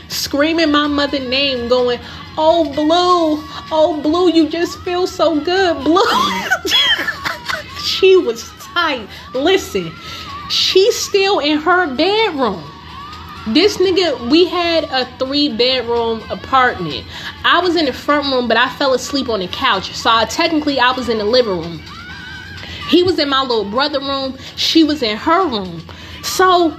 screaming 0.09 0.71
my 0.71 0.87
mother 0.87 1.19
name, 1.19 1.67
going, 1.67 1.99
Oh, 2.39 2.71
Blue, 2.71 3.43
oh, 3.71 3.99
Blue, 4.03 4.31
you 4.31 4.47
just 4.47 4.79
feel 4.81 5.07
so 5.07 5.39
good, 5.41 5.83
Blue. 5.83 6.03
she 7.83 8.15
was 8.15 8.51
tight. 8.59 9.07
Listen, 9.33 9.91
she's 10.49 10.95
still 10.95 11.39
in 11.39 11.57
her 11.57 11.87
bedroom. 11.95 12.63
This 13.53 13.77
nigga, 13.77 14.29
we 14.29 14.45
had 14.45 14.83
a 14.85 15.05
three 15.17 15.55
bedroom 15.55 16.21
apartment. 16.29 17.05
I 17.43 17.59
was 17.59 17.75
in 17.75 17.85
the 17.85 17.93
front 17.93 18.31
room, 18.31 18.47
but 18.47 18.57
I 18.57 18.69
fell 18.75 18.93
asleep 18.93 19.29
on 19.29 19.39
the 19.39 19.47
couch. 19.47 19.95
So 19.95 20.11
I, 20.11 20.25
technically, 20.25 20.79
I 20.79 20.91
was 20.91 21.09
in 21.09 21.17
the 21.17 21.25
living 21.25 21.59
room. 21.59 21.81
He 22.89 23.01
was 23.01 23.17
in 23.17 23.29
my 23.29 23.41
little 23.41 23.69
brother 23.69 23.99
room. 23.99 24.37
She 24.57 24.83
was 24.83 25.01
in 25.01 25.17
her 25.17 25.47
room. 25.47 25.81
So 26.21 26.77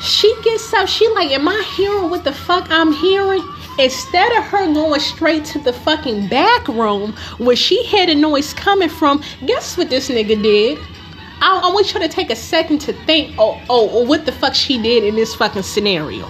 she 0.00 0.34
gets 0.42 0.72
up. 0.74 0.88
She 0.88 1.08
like, 1.08 1.30
am 1.30 1.48
I 1.48 1.62
hearing 1.76 2.10
what 2.10 2.24
the 2.24 2.32
fuck 2.32 2.66
I'm 2.70 2.92
hearing? 2.92 3.42
Instead 3.78 4.32
of 4.36 4.44
her 4.44 4.72
going 4.72 5.00
straight 5.00 5.44
to 5.44 5.58
the 5.60 5.72
fucking 5.72 6.28
back 6.28 6.66
room 6.66 7.12
where 7.38 7.56
she 7.56 7.84
had 7.84 8.08
a 8.08 8.14
noise 8.14 8.52
coming 8.52 8.88
from, 8.88 9.22
guess 9.46 9.76
what 9.76 9.88
this 9.88 10.08
nigga 10.08 10.40
did? 10.42 10.78
I, 11.40 11.60
I 11.64 11.72
want 11.72 11.94
you 11.94 12.00
to 12.00 12.08
take 12.08 12.30
a 12.30 12.36
second 12.36 12.80
to 12.80 12.92
think, 13.04 13.36
oh, 13.38 13.60
oh, 13.70 13.88
oh, 13.92 14.04
what 14.04 14.26
the 14.26 14.32
fuck 14.32 14.54
she 14.54 14.82
did 14.82 15.04
in 15.04 15.14
this 15.14 15.34
fucking 15.36 15.62
scenario. 15.62 16.28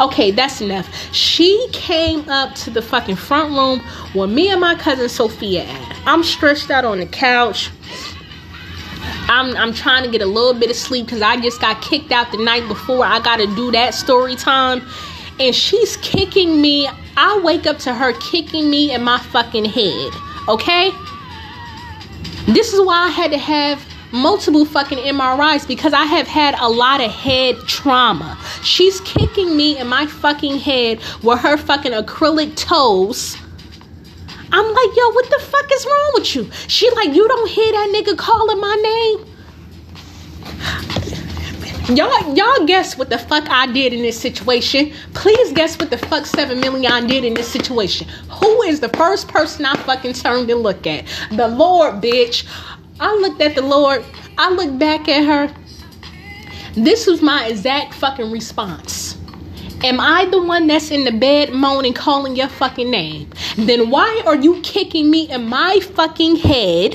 Okay, 0.00 0.30
that's 0.30 0.60
enough. 0.60 0.92
She 1.14 1.68
came 1.72 2.28
up 2.28 2.54
to 2.56 2.70
the 2.70 2.82
fucking 2.82 3.16
front 3.16 3.52
room 3.52 3.80
where 4.12 4.26
me 4.26 4.50
and 4.50 4.60
my 4.60 4.74
cousin 4.74 5.08
Sophia 5.08 5.64
at. 5.64 6.02
I'm 6.06 6.24
stretched 6.24 6.70
out 6.70 6.84
on 6.84 6.98
the 6.98 7.06
couch. 7.06 7.70
I'm 9.28 9.56
I'm 9.56 9.72
trying 9.72 10.02
to 10.04 10.10
get 10.10 10.22
a 10.22 10.26
little 10.26 10.54
bit 10.54 10.70
of 10.70 10.76
sleep 10.76 11.06
because 11.06 11.22
I 11.22 11.40
just 11.40 11.60
got 11.60 11.80
kicked 11.82 12.10
out 12.10 12.32
the 12.32 12.38
night 12.38 12.66
before. 12.66 13.04
I 13.04 13.20
gotta 13.20 13.46
do 13.54 13.70
that 13.72 13.94
story 13.94 14.34
time. 14.34 14.82
And 15.40 15.54
she's 15.54 15.96
kicking 15.96 16.60
me. 16.60 16.88
I 17.16 17.40
wake 17.42 17.66
up 17.66 17.78
to 17.78 17.94
her 17.94 18.12
kicking 18.20 18.68
me 18.70 18.92
in 18.92 19.02
my 19.02 19.18
fucking 19.18 19.64
head. 19.64 20.12
Okay? 20.48 20.92
This 22.46 22.72
is 22.74 22.80
why 22.80 23.06
I 23.06 23.08
had 23.08 23.30
to 23.30 23.38
have 23.38 23.84
multiple 24.12 24.64
fucking 24.64 24.98
MRIs 24.98 25.66
because 25.66 25.92
I 25.92 26.04
have 26.04 26.26
had 26.26 26.54
a 26.58 26.68
lot 26.68 27.00
of 27.00 27.10
head 27.10 27.56
trauma. 27.66 28.38
She's 28.62 29.00
kicking 29.00 29.56
me 29.56 29.78
in 29.78 29.86
my 29.86 30.06
fucking 30.06 30.58
head 30.58 31.00
with 31.22 31.38
her 31.40 31.56
fucking 31.56 31.92
acrylic 31.92 32.56
toes. 32.56 33.36
I'm 34.52 34.66
like, 34.66 34.96
yo, 34.96 35.10
what 35.10 35.30
the 35.30 35.38
fuck 35.42 35.72
is 35.72 35.86
wrong 35.86 36.10
with 36.14 36.34
you? 36.34 36.50
She 36.66 36.90
like, 36.90 37.14
you 37.14 37.26
don't 37.26 37.48
hear 37.48 37.72
that 37.72 37.92
nigga 37.94 38.18
calling 38.18 38.60
my 38.60 38.74
name? 38.82 39.26
Y'all, 41.96 42.36
y'all 42.36 42.66
guess 42.66 42.96
what 42.96 43.10
the 43.10 43.18
fuck 43.18 43.50
I 43.50 43.66
did 43.66 43.92
in 43.92 44.02
this 44.02 44.18
situation. 44.20 44.92
Please 45.12 45.52
guess 45.52 45.76
what 45.76 45.90
the 45.90 45.98
fuck 45.98 46.24
7 46.24 46.60
million 46.60 47.08
did 47.08 47.24
in 47.24 47.34
this 47.34 47.48
situation. 47.48 48.06
Who 48.30 48.62
is 48.62 48.78
the 48.78 48.90
first 48.90 49.26
person 49.26 49.64
I 49.64 49.74
fucking 49.74 50.12
turned 50.12 50.46
to 50.48 50.54
look 50.54 50.86
at? 50.86 51.04
The 51.32 51.48
Lord, 51.48 51.94
bitch. 51.94 52.46
I 53.00 53.12
looked 53.16 53.40
at 53.40 53.56
the 53.56 53.62
Lord. 53.62 54.04
I 54.38 54.50
looked 54.50 54.78
back 54.78 55.08
at 55.08 55.24
her. 55.24 55.52
This 56.74 57.08
was 57.08 57.22
my 57.22 57.46
exact 57.46 57.94
fucking 57.94 58.30
response. 58.30 59.18
Am 59.82 59.98
I 59.98 60.26
the 60.26 60.40
one 60.40 60.68
that's 60.68 60.92
in 60.92 61.04
the 61.04 61.12
bed 61.12 61.52
moaning, 61.52 61.94
calling 61.94 62.36
your 62.36 62.48
fucking 62.48 62.88
name? 62.88 63.30
Then 63.56 63.90
why 63.90 64.22
are 64.26 64.36
you 64.36 64.60
kicking 64.60 65.10
me 65.10 65.28
in 65.28 65.48
my 65.48 65.80
fucking 65.80 66.36
head? 66.36 66.94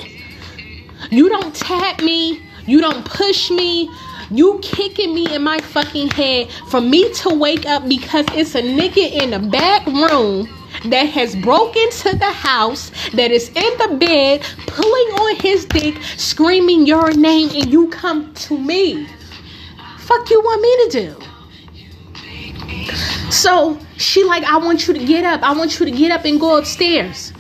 You 1.12 1.28
don't 1.28 1.54
tap 1.54 2.02
me. 2.02 2.42
You 2.66 2.80
don't 2.80 3.04
push 3.06 3.52
me. 3.52 3.90
You 4.32 4.60
kicking 4.62 5.14
me 5.14 5.34
in 5.34 5.44
my 5.44 5.60
fucking 5.60 6.10
head 6.10 6.52
for 6.70 6.82
me 6.82 7.14
to 7.16 7.30
wake 7.34 7.66
up 7.66 7.88
because 7.88 8.26
it's 8.34 8.56
a 8.56 8.62
nigga 8.62 9.22
in 9.22 9.32
the 9.32 9.40
back 9.40 9.86
room 9.86 10.50
that 10.86 11.04
has 11.04 11.36
broken 11.38 11.82
into 11.82 12.18
the 12.18 12.32
house, 12.32 12.92
that 13.14 13.32
is 13.32 13.50
in 13.50 13.78
the 13.78 13.98
bed, 14.00 14.42
pulling 14.68 15.08
on 15.20 15.36
his 15.38 15.66
dick, 15.66 15.96
screaming 16.18 16.86
your 16.86 17.12
name, 17.12 17.50
and 17.50 17.72
you 17.72 17.88
come 17.90 18.34
to 18.34 18.58
me. 18.58 19.08
Fuck 20.00 20.30
you 20.30 20.42
want 20.42 20.62
me 20.62 20.90
to 20.90 21.16
do? 21.16 21.26
So 23.32 23.80
she 23.98 24.24
like, 24.24 24.44
I 24.44 24.58
want 24.58 24.88
you 24.88 24.94
to 24.94 25.06
get 25.06 25.26
up. 25.26 25.42
I 25.44 25.54
want 25.54 25.80
you 25.80 25.86
to 25.86 25.92
get 25.92 26.12
up 26.12 26.26
and 26.26 26.40
go 26.40 26.58
upstairs. 26.58 27.34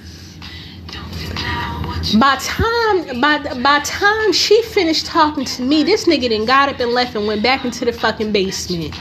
By 2.14 2.36
time 2.38 3.20
by 3.20 3.40
by 3.62 3.80
time 3.80 4.32
she 4.32 4.62
finished 4.62 5.08
talking 5.08 5.44
to 5.44 5.64
me, 5.64 5.84
this 5.84 6.06
nigga 6.06 6.30
then 6.30 6.46
got 6.46 6.70
up 6.70 6.80
and 6.80 6.92
left 6.92 7.16
and 7.16 7.26
went 7.26 7.42
back 7.42 7.66
into 7.66 7.84
the 7.84 7.92
fucking 7.92 8.32
basement. 8.32 8.94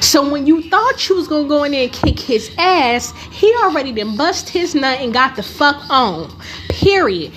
So 0.00 0.28
when 0.28 0.44
you 0.46 0.68
thought 0.68 1.08
you 1.08 1.14
was 1.14 1.28
gonna 1.28 1.48
go 1.48 1.62
in 1.64 1.72
there 1.72 1.84
and 1.84 1.92
kick 1.92 2.18
his 2.18 2.50
ass, 2.58 3.12
he 3.30 3.54
already 3.62 3.92
done 3.92 4.16
bust 4.16 4.48
his 4.48 4.74
nut 4.74 4.98
and 5.00 5.12
got 5.12 5.36
the 5.36 5.42
fuck 5.44 5.88
on. 5.88 6.36
Period. 6.68 7.32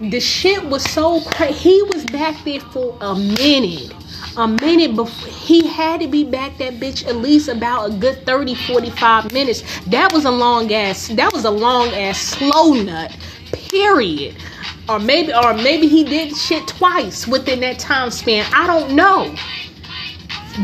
The 0.00 0.20
shit 0.20 0.64
was 0.64 0.84
so 0.84 1.20
crazy. 1.20 1.54
He 1.54 1.82
was 1.82 2.04
back 2.06 2.42
there 2.44 2.60
for 2.60 2.96
a 3.00 3.16
minute. 3.16 3.92
A 4.36 4.46
minute 4.46 4.94
before 4.94 5.28
he 5.28 5.66
had 5.66 6.00
to 6.00 6.08
be 6.08 6.24
back 6.24 6.56
that 6.58 6.74
bitch 6.74 7.06
at 7.06 7.16
least 7.16 7.48
about 7.48 7.90
a 7.90 7.94
good 7.94 8.24
30 8.24 8.54
45 8.54 9.32
minutes. 9.32 9.62
That 9.86 10.12
was 10.12 10.24
a 10.24 10.30
long 10.30 10.72
ass 10.72 11.08
that 11.08 11.32
was 11.32 11.44
a 11.44 11.50
long 11.50 11.88
ass 11.88 12.18
slow 12.18 12.74
nut. 12.74 13.16
Period. 13.74 14.36
Or 14.88 15.00
maybe 15.00 15.34
or 15.34 15.52
maybe 15.52 15.88
he 15.88 16.04
did 16.04 16.36
shit 16.36 16.68
twice 16.68 17.26
within 17.26 17.58
that 17.60 17.80
time 17.80 18.12
span. 18.12 18.46
I 18.54 18.68
don't 18.68 18.94
know. 18.94 19.34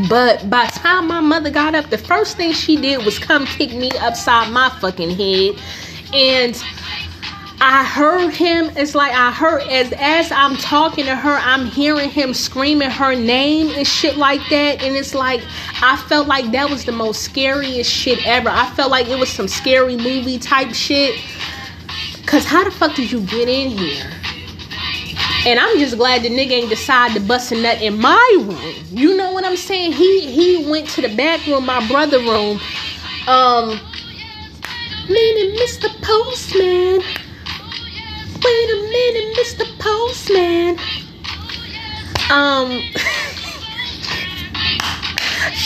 But 0.09 0.49
by 0.49 0.67
the 0.67 0.79
time 0.79 1.09
my 1.09 1.19
mother 1.19 1.49
got 1.49 1.75
up, 1.75 1.89
the 1.89 1.97
first 1.97 2.37
thing 2.37 2.53
she 2.53 2.77
did 2.77 3.03
was 3.03 3.19
come 3.19 3.45
kick 3.45 3.73
me 3.73 3.91
upside 3.99 4.49
my 4.53 4.69
fucking 4.79 5.09
head. 5.09 5.61
And 6.13 6.63
I 7.59 7.83
heard 7.83 8.33
him. 8.33 8.71
It's 8.77 8.95
like 8.95 9.11
I 9.13 9.29
heard 9.31 9.63
as 9.63 9.93
as 9.97 10.31
I'm 10.31 10.55
talking 10.55 11.05
to 11.05 11.15
her, 11.15 11.37
I'm 11.41 11.65
hearing 11.65 12.09
him 12.09 12.33
screaming 12.33 12.89
her 12.89 13.13
name 13.13 13.75
and 13.75 13.85
shit 13.85 14.15
like 14.15 14.41
that. 14.49 14.81
And 14.81 14.95
it's 14.95 15.13
like 15.13 15.41
I 15.81 15.97
felt 16.07 16.27
like 16.27 16.51
that 16.53 16.69
was 16.69 16.85
the 16.85 16.93
most 16.93 17.23
scariest 17.23 17.91
shit 17.91 18.25
ever. 18.25 18.49
I 18.49 18.67
felt 18.71 18.89
like 18.89 19.09
it 19.09 19.19
was 19.19 19.29
some 19.29 19.49
scary 19.49 19.97
movie 19.97 20.39
type 20.39 20.73
shit. 20.73 21.19
Cause 22.31 22.45
how 22.45 22.63
the 22.65 22.71
fuck 22.71 22.95
did 22.95 23.11
you 23.11 23.21
get 23.21 23.49
in 23.49 23.71
here? 23.71 24.11
And 25.47 25.59
I'm 25.59 25.79
just 25.79 25.97
glad 25.97 26.23
the 26.23 26.29
nigga 26.29 26.51
ain't 26.51 26.69
decide 26.69 27.13
to 27.15 27.21
bust 27.21 27.51
a 27.51 27.55
nut 27.61 27.81
in 27.81 27.99
my 27.99 28.37
room. 28.39 28.75
You 28.91 29.17
know 29.17 29.33
what 29.33 29.45
I'm 29.45 29.57
saying? 29.57 29.93
He 29.93 30.31
he 30.31 30.69
went 30.71 30.89
to 30.91 31.01
the 31.01 31.15
back 31.15 31.45
room, 31.47 31.65
my 31.67 31.87
brother 31.89 32.19
room, 32.19 32.61
Um, 33.27 33.79
minute, 35.09 35.59
Mr. 35.59 35.89
Postman. 36.03 37.01
Wait 38.43 38.69
a 38.71 38.77
minute, 38.91 39.37
Mr. 39.37 39.65
Postman. 39.79 40.77
Um, 42.31 42.81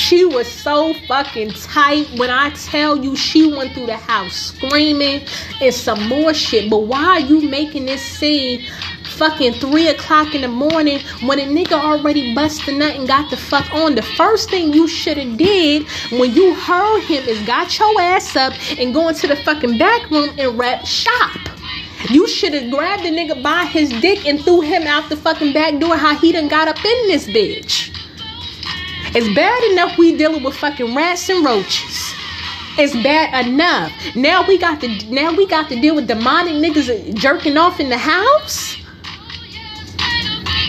she 0.06 0.24
was 0.24 0.48
so 0.48 0.94
fucking 1.08 1.50
tight. 1.50 2.08
When 2.20 2.30
I 2.30 2.52
tell 2.52 3.04
you, 3.04 3.16
she 3.16 3.52
went 3.52 3.74
through 3.74 3.88
the 3.88 3.98
house 3.98 4.36
screaming 4.36 5.26
and 5.60 5.74
some 5.74 6.08
more 6.08 6.32
shit. 6.32 6.70
But 6.70 6.84
why 6.84 7.04
are 7.04 7.20
you 7.20 7.42
making 7.42 7.86
this 7.86 8.04
scene 8.04 8.64
fucking 9.18 9.54
three 9.54 9.88
o'clock 9.88 10.36
in 10.36 10.42
the 10.42 10.48
morning 10.48 11.00
when 11.24 11.40
a 11.40 11.44
nigga 11.44 11.72
already 11.72 12.36
busted 12.36 12.76
nut 12.76 12.96
and 12.96 13.08
got 13.08 13.32
the 13.32 13.38
fuck 13.38 13.74
on. 13.74 13.96
The 13.96 14.04
first 14.04 14.52
thing 14.52 14.74
you 14.74 14.88
should 14.88 15.18
have 15.18 15.38
did 15.38 15.88
when 16.12 16.34
you 16.34 16.54
heard 16.54 17.02
him 17.02 17.24
is 17.24 17.42
got 17.48 17.80
your 17.80 18.00
ass 18.00 18.36
up 18.36 18.54
and 18.78 18.94
go 18.94 19.08
into 19.08 19.26
the 19.26 19.38
fucking 19.38 19.80
back 19.80 20.12
room 20.12 20.36
and 20.38 20.56
rap 20.56 20.86
shop. 20.86 21.38
You 22.12 22.28
should 22.28 22.54
have 22.54 22.70
grabbed 22.70 23.04
the 23.04 23.10
nigga 23.10 23.42
by 23.42 23.66
his 23.66 23.90
dick 24.02 24.28
and 24.28 24.40
threw 24.40 24.62
him 24.62 24.84
out 24.84 25.10
the 25.10 25.18
fucking 25.18 25.54
back 25.54 25.80
door 25.80 25.98
how 25.98 26.16
he 26.16 26.32
done 26.32 26.48
got 26.48 26.68
up 26.68 26.78
in 26.78 27.08
this 27.08 27.26
bitch. 27.26 27.95
It's 29.18 29.34
bad 29.34 29.64
enough 29.72 29.98
we 29.98 30.18
dealing 30.18 30.44
with 30.44 30.58
fucking 30.58 30.94
rats 30.94 31.30
and 31.30 31.46
roaches. 31.46 32.14
It's 32.78 32.94
bad 33.02 33.48
enough. 33.48 33.94
Now 34.14 34.46
we 34.46 34.58
got 34.58 34.82
to 34.82 34.90
now 35.10 35.34
we 35.34 35.48
got 35.48 35.70
to 35.70 35.80
deal 35.80 35.96
with 35.96 36.08
demonic 36.08 36.56
niggas 36.56 37.16
jerking 37.16 37.56
off 37.56 37.80
in 37.80 37.88
the 37.88 37.98
house 37.98 38.76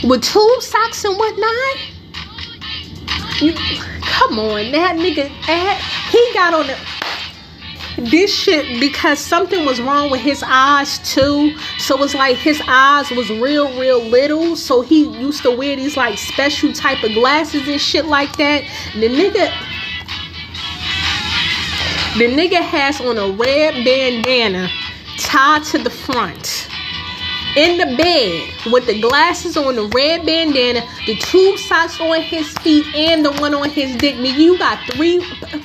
with 0.04 0.22
tube 0.22 0.62
socks 0.62 1.04
and 1.04 1.18
whatnot. 1.18 1.76
You, 3.40 3.52
come 4.02 4.38
on, 4.38 4.70
that 4.70 4.94
nigga, 4.94 5.28
eh, 5.48 5.74
he 6.12 6.30
got 6.32 6.54
on 6.54 6.68
the 6.68 6.95
this 7.96 8.34
shit 8.34 8.80
because 8.80 9.18
something 9.18 9.64
was 9.64 9.80
wrong 9.80 10.10
with 10.10 10.20
his 10.20 10.42
eyes 10.46 10.98
too. 10.98 11.56
So 11.78 12.02
it's 12.02 12.14
like 12.14 12.36
his 12.36 12.60
eyes 12.66 13.10
was 13.10 13.30
real, 13.30 13.68
real 13.78 14.00
little. 14.00 14.56
So 14.56 14.82
he 14.82 15.08
used 15.18 15.42
to 15.42 15.56
wear 15.56 15.76
these 15.76 15.96
like 15.96 16.18
special 16.18 16.72
type 16.72 17.02
of 17.02 17.12
glasses 17.12 17.66
and 17.68 17.80
shit 17.80 18.06
like 18.06 18.36
that. 18.36 18.64
The 18.94 19.08
nigga, 19.08 19.50
the 22.18 22.26
nigga 22.34 22.62
has 22.62 23.00
on 23.00 23.18
a 23.18 23.30
red 23.36 23.84
bandana 23.84 24.68
tied 25.18 25.64
to 25.64 25.78
the 25.78 25.90
front 25.90 26.68
in 27.56 27.78
the 27.78 27.96
bed 27.96 28.72
with 28.72 28.86
the 28.86 29.00
glasses 29.00 29.56
on, 29.56 29.76
the 29.76 29.86
red 29.94 30.26
bandana, 30.26 30.86
the 31.06 31.16
two 31.16 31.56
socks 31.56 31.98
on 32.00 32.20
his 32.20 32.46
feet, 32.58 32.86
and 32.94 33.24
the 33.24 33.32
one 33.32 33.54
on 33.54 33.70
his 33.70 33.96
dick. 33.96 34.14
Nigga, 34.16 34.38
you 34.38 34.58
got 34.58 34.78
three 34.92 35.20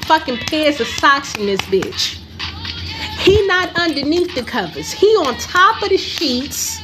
fucking 0.05 0.37
pairs 0.37 0.79
of 0.79 0.87
socks 0.87 1.35
in 1.35 1.45
this 1.45 1.59
bitch. 1.61 2.20
He 3.21 3.45
not 3.45 3.79
underneath 3.79 4.33
the 4.33 4.43
covers. 4.43 4.91
He 4.91 5.07
on 5.17 5.37
top 5.37 5.83
of 5.83 5.89
the 5.89 5.97
sheets, 5.97 6.79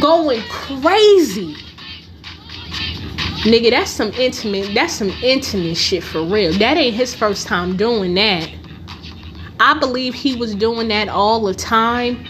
going 0.00 0.40
crazy. 0.48 1.54
Nigga, 3.44 3.70
that's 3.70 3.90
some 3.90 4.12
intimate, 4.12 4.72
that's 4.74 4.94
some 4.94 5.10
intimate 5.22 5.76
shit 5.76 6.02
for 6.02 6.22
real. 6.24 6.52
That 6.54 6.78
ain't 6.78 6.96
his 6.96 7.14
first 7.14 7.46
time 7.46 7.76
doing 7.76 8.14
that. 8.14 8.50
I 9.60 9.78
believe 9.78 10.14
he 10.14 10.34
was 10.34 10.54
doing 10.54 10.88
that 10.88 11.08
all 11.08 11.42
the 11.42 11.54
time 11.54 12.26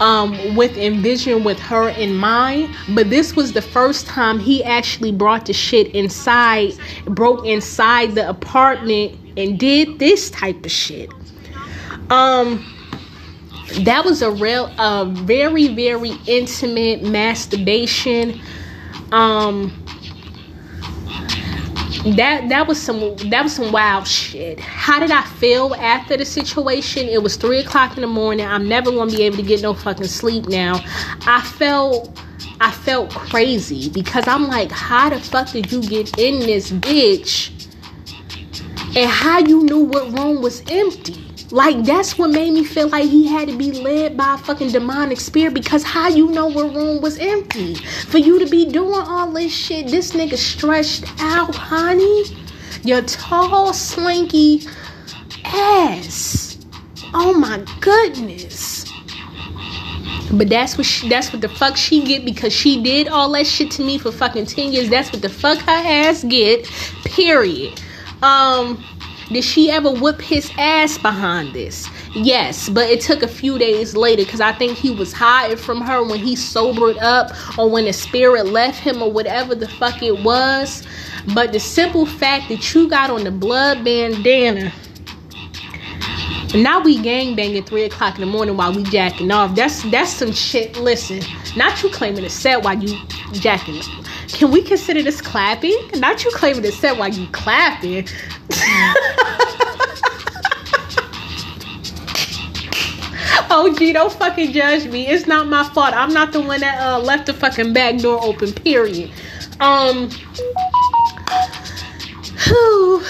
um, 0.00 0.56
with 0.56 0.76
Envision 0.76 1.44
with 1.44 1.58
her 1.60 1.90
in 1.90 2.14
mind, 2.14 2.74
but 2.94 3.10
this 3.10 3.36
was 3.36 3.52
the 3.52 3.62
first 3.62 4.06
time 4.06 4.38
he 4.38 4.64
actually 4.64 5.12
brought 5.12 5.46
the 5.46 5.52
shit 5.52 5.94
inside, 5.94 6.72
broke 7.04 7.46
inside 7.46 8.14
the 8.14 8.28
apartment 8.28 9.16
and 9.36 9.58
did 9.58 9.98
this 9.98 10.30
type 10.30 10.64
of 10.64 10.70
shit. 10.70 11.10
Um, 12.10 12.64
that 13.84 14.04
was 14.04 14.22
a 14.22 14.30
real, 14.30 14.66
a 14.78 15.06
very, 15.06 15.68
very 15.68 16.12
intimate 16.26 17.02
masturbation. 17.02 18.40
Um, 19.12 19.72
that 22.16 22.48
that 22.48 22.66
was 22.66 22.80
some 22.80 23.16
that 23.30 23.42
was 23.42 23.54
some 23.54 23.72
wild 23.72 24.06
shit. 24.06 24.58
How 24.58 25.00
did 25.00 25.10
I 25.10 25.22
feel 25.22 25.74
after 25.74 26.16
the 26.16 26.24
situation? 26.24 27.08
It 27.08 27.22
was 27.22 27.36
three 27.36 27.60
o'clock 27.60 27.96
in 27.96 28.00
the 28.00 28.06
morning. 28.06 28.46
I'm 28.46 28.68
never 28.68 28.90
gonna 28.90 29.10
be 29.10 29.22
able 29.22 29.36
to 29.36 29.42
get 29.42 29.62
no 29.62 29.74
fucking 29.74 30.06
sleep 30.06 30.48
now. 30.48 30.80
I 31.26 31.42
felt 31.42 32.18
I 32.60 32.70
felt 32.70 33.10
crazy 33.10 33.90
because 33.90 34.26
I'm 34.28 34.48
like, 34.48 34.70
how 34.72 35.10
the 35.10 35.20
fuck 35.20 35.50
did 35.52 35.70
you 35.72 35.82
get 35.82 36.18
in 36.18 36.40
this 36.40 36.70
bitch? 36.72 37.52
And 38.96 39.10
how 39.10 39.40
you 39.40 39.64
knew 39.64 39.84
what 39.84 40.18
room 40.18 40.42
was 40.42 40.62
empty? 40.70 41.29
Like 41.52 41.84
that's 41.84 42.16
what 42.16 42.30
made 42.30 42.52
me 42.52 42.62
feel 42.62 42.88
like 42.88 43.08
he 43.08 43.26
had 43.26 43.48
to 43.48 43.56
be 43.56 43.72
led 43.72 44.16
by 44.16 44.34
a 44.34 44.38
fucking 44.38 44.70
demonic 44.70 45.18
spirit 45.18 45.52
because 45.52 45.82
how 45.82 46.08
you 46.08 46.30
know 46.30 46.46
what 46.46 46.74
room 46.74 47.00
was 47.00 47.18
empty? 47.18 47.74
For 47.74 48.18
you 48.18 48.38
to 48.38 48.46
be 48.46 48.66
doing 48.66 49.00
all 49.00 49.32
this 49.32 49.52
shit, 49.52 49.88
this 49.88 50.12
nigga 50.12 50.36
stretched 50.36 51.04
out, 51.20 51.54
honey. 51.54 52.24
Your 52.84 53.02
tall, 53.02 53.72
slinky 53.72 54.62
ass. 55.44 56.58
Oh 57.12 57.34
my 57.34 57.64
goodness. 57.80 58.86
But 60.32 60.48
that's 60.48 60.78
what 60.78 60.86
she, 60.86 61.08
that's 61.08 61.32
what 61.32 61.42
the 61.42 61.48
fuck 61.48 61.76
she 61.76 62.04
get 62.04 62.24
because 62.24 62.52
she 62.52 62.80
did 62.80 63.08
all 63.08 63.32
that 63.32 63.46
shit 63.48 63.72
to 63.72 63.82
me 63.82 63.98
for 63.98 64.12
fucking 64.12 64.46
10 64.46 64.72
years. 64.72 64.88
That's 64.88 65.12
what 65.12 65.20
the 65.20 65.28
fuck 65.28 65.58
her 65.58 65.70
ass 65.72 66.22
get. 66.22 66.66
Period. 67.04 67.80
Um 68.22 68.84
did 69.32 69.44
she 69.44 69.70
ever 69.70 69.90
whip 69.90 70.20
his 70.20 70.50
ass 70.58 70.98
behind 70.98 71.54
this? 71.54 71.88
Yes, 72.14 72.68
but 72.68 72.90
it 72.90 73.00
took 73.00 73.22
a 73.22 73.28
few 73.28 73.58
days 73.58 73.94
later 73.94 74.24
because 74.24 74.40
I 74.40 74.52
think 74.52 74.76
he 74.76 74.90
was 74.90 75.12
hiding 75.12 75.56
from 75.56 75.80
her 75.82 76.02
when 76.02 76.18
he 76.18 76.34
sobered 76.34 76.98
up 76.98 77.30
or 77.56 77.70
when 77.70 77.84
the 77.84 77.92
spirit 77.92 78.46
left 78.46 78.80
him 78.80 79.00
or 79.00 79.12
whatever 79.12 79.54
the 79.54 79.68
fuck 79.68 80.02
it 80.02 80.24
was. 80.24 80.84
But 81.34 81.52
the 81.52 81.60
simple 81.60 82.06
fact 82.06 82.48
that 82.48 82.74
you 82.74 82.88
got 82.88 83.10
on 83.10 83.22
the 83.22 83.30
blood 83.30 83.84
bandana. 83.84 84.72
Now 86.52 86.80
we 86.80 87.00
gang 87.00 87.36
banging 87.36 87.62
three 87.62 87.84
o'clock 87.84 88.16
in 88.16 88.22
the 88.22 88.26
morning 88.26 88.56
while 88.56 88.74
we 88.74 88.82
jacking 88.82 89.30
off. 89.30 89.54
That's 89.54 89.88
that's 89.90 90.10
some 90.10 90.32
shit. 90.32 90.76
Listen, 90.76 91.20
not 91.56 91.80
you 91.82 91.90
claiming 91.90 92.24
to 92.24 92.30
set 92.30 92.64
while 92.64 92.82
you 92.82 92.98
jacking. 93.32 93.80
Can 94.32 94.50
we 94.50 94.62
consider 94.62 95.02
this 95.02 95.20
clapping? 95.20 95.76
Not 95.96 96.24
you 96.24 96.30
claiming 96.30 96.62
to 96.62 96.72
set 96.72 96.96
while 96.96 97.08
you 97.08 97.26
clapping. 97.28 98.06
oh, 103.50 103.74
gee, 103.78 103.92
don't 103.92 104.12
fucking 104.12 104.52
judge 104.52 104.86
me. 104.86 105.06
It's 105.06 105.26
not 105.26 105.48
my 105.48 105.64
fault. 105.64 105.94
I'm 105.94 106.12
not 106.12 106.32
the 106.32 106.40
one 106.40 106.60
that 106.60 106.80
uh, 106.80 106.98
left 107.00 107.26
the 107.26 107.34
fucking 107.34 107.72
back 107.72 107.98
door 107.98 108.22
open. 108.22 108.52
Period. 108.52 109.10
Um. 109.60 110.10
Whew. 112.44 113.02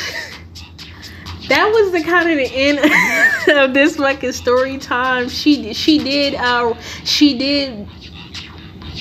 That 1.48 1.68
was 1.72 1.92
the 1.92 2.02
kind 2.04 2.30
of 2.30 2.36
the 2.36 2.50
end 2.54 2.78
of 3.58 3.74
this 3.74 3.96
fucking 3.96 4.32
story 4.32 4.78
time. 4.78 5.28
She 5.28 5.74
she 5.74 5.98
did 5.98 6.34
uh 6.36 6.74
she 7.04 7.36
did 7.36 7.88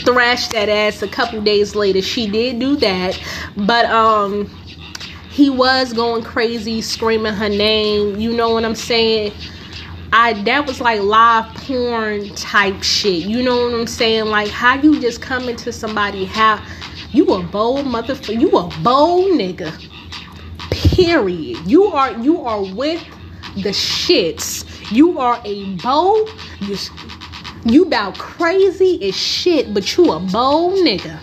thrash 0.04 0.48
that 0.50 0.70
ass 0.70 1.02
a 1.02 1.08
couple 1.08 1.42
days 1.42 1.76
later. 1.76 2.02
She 2.02 2.30
did 2.30 2.60
do 2.60 2.76
that, 2.78 3.20
but 3.56 3.86
um 3.86 4.50
he 5.30 5.50
was 5.50 5.94
going 5.94 6.24
crazy 6.24 6.82
screaming 6.82 7.34
her 7.34 7.50
name. 7.50 8.20
You 8.20 8.34
know 8.34 8.52
what 8.52 8.66
i'm 8.66 8.76
saying? 8.76 9.34
I 10.12 10.34
that 10.44 10.66
was 10.66 10.82
like 10.82 11.02
live 11.02 11.54
porn 11.56 12.34
type 12.36 12.82
shit. 12.84 13.26
You 13.26 13.44
know 13.44 13.66
what 13.66 13.74
i'm 13.74 13.88
saying? 13.88 14.26
Like 14.26 14.50
how 14.50 14.76
you 14.76 15.00
just 15.00 15.22
come 15.22 15.48
into 15.48 15.72
somebody 15.72 16.26
how 16.26 16.64
you 17.12 17.26
a 17.34 17.42
bold 17.44 17.86
motherfucker 17.86 18.40
you 18.40 18.50
a 18.50 18.70
bold 18.84 19.32
nigga. 19.32 19.72
Period. 20.72 21.60
You 21.66 21.86
are 21.86 22.12
you 22.20 22.42
are 22.42 22.62
with 22.62 23.04
the 23.56 23.70
shits. 23.70 24.66
You 24.92 25.20
are 25.20 25.42
a 25.46 25.76
bold 25.78 26.30
you 26.62 26.76
you 27.65 27.86
about 27.86 28.17
crazy 28.17 29.08
as 29.08 29.15
shit 29.15 29.74
but 29.74 29.98
you 29.98 30.12
a 30.12 30.19
bold 30.19 30.74
nigga 30.86 31.19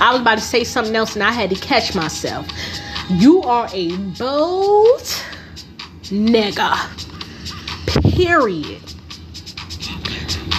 I 0.00 0.12
was 0.12 0.20
about 0.20 0.38
to 0.38 0.44
say 0.44 0.64
something 0.64 0.94
else 0.94 1.14
and 1.14 1.22
I 1.22 1.30
had 1.32 1.50
to 1.50 1.56
catch 1.56 1.94
myself. 1.94 2.46
You 3.10 3.42
are 3.42 3.68
a 3.72 3.96
bold 4.18 5.00
nigga. 6.10 6.74
Period. 8.14 8.82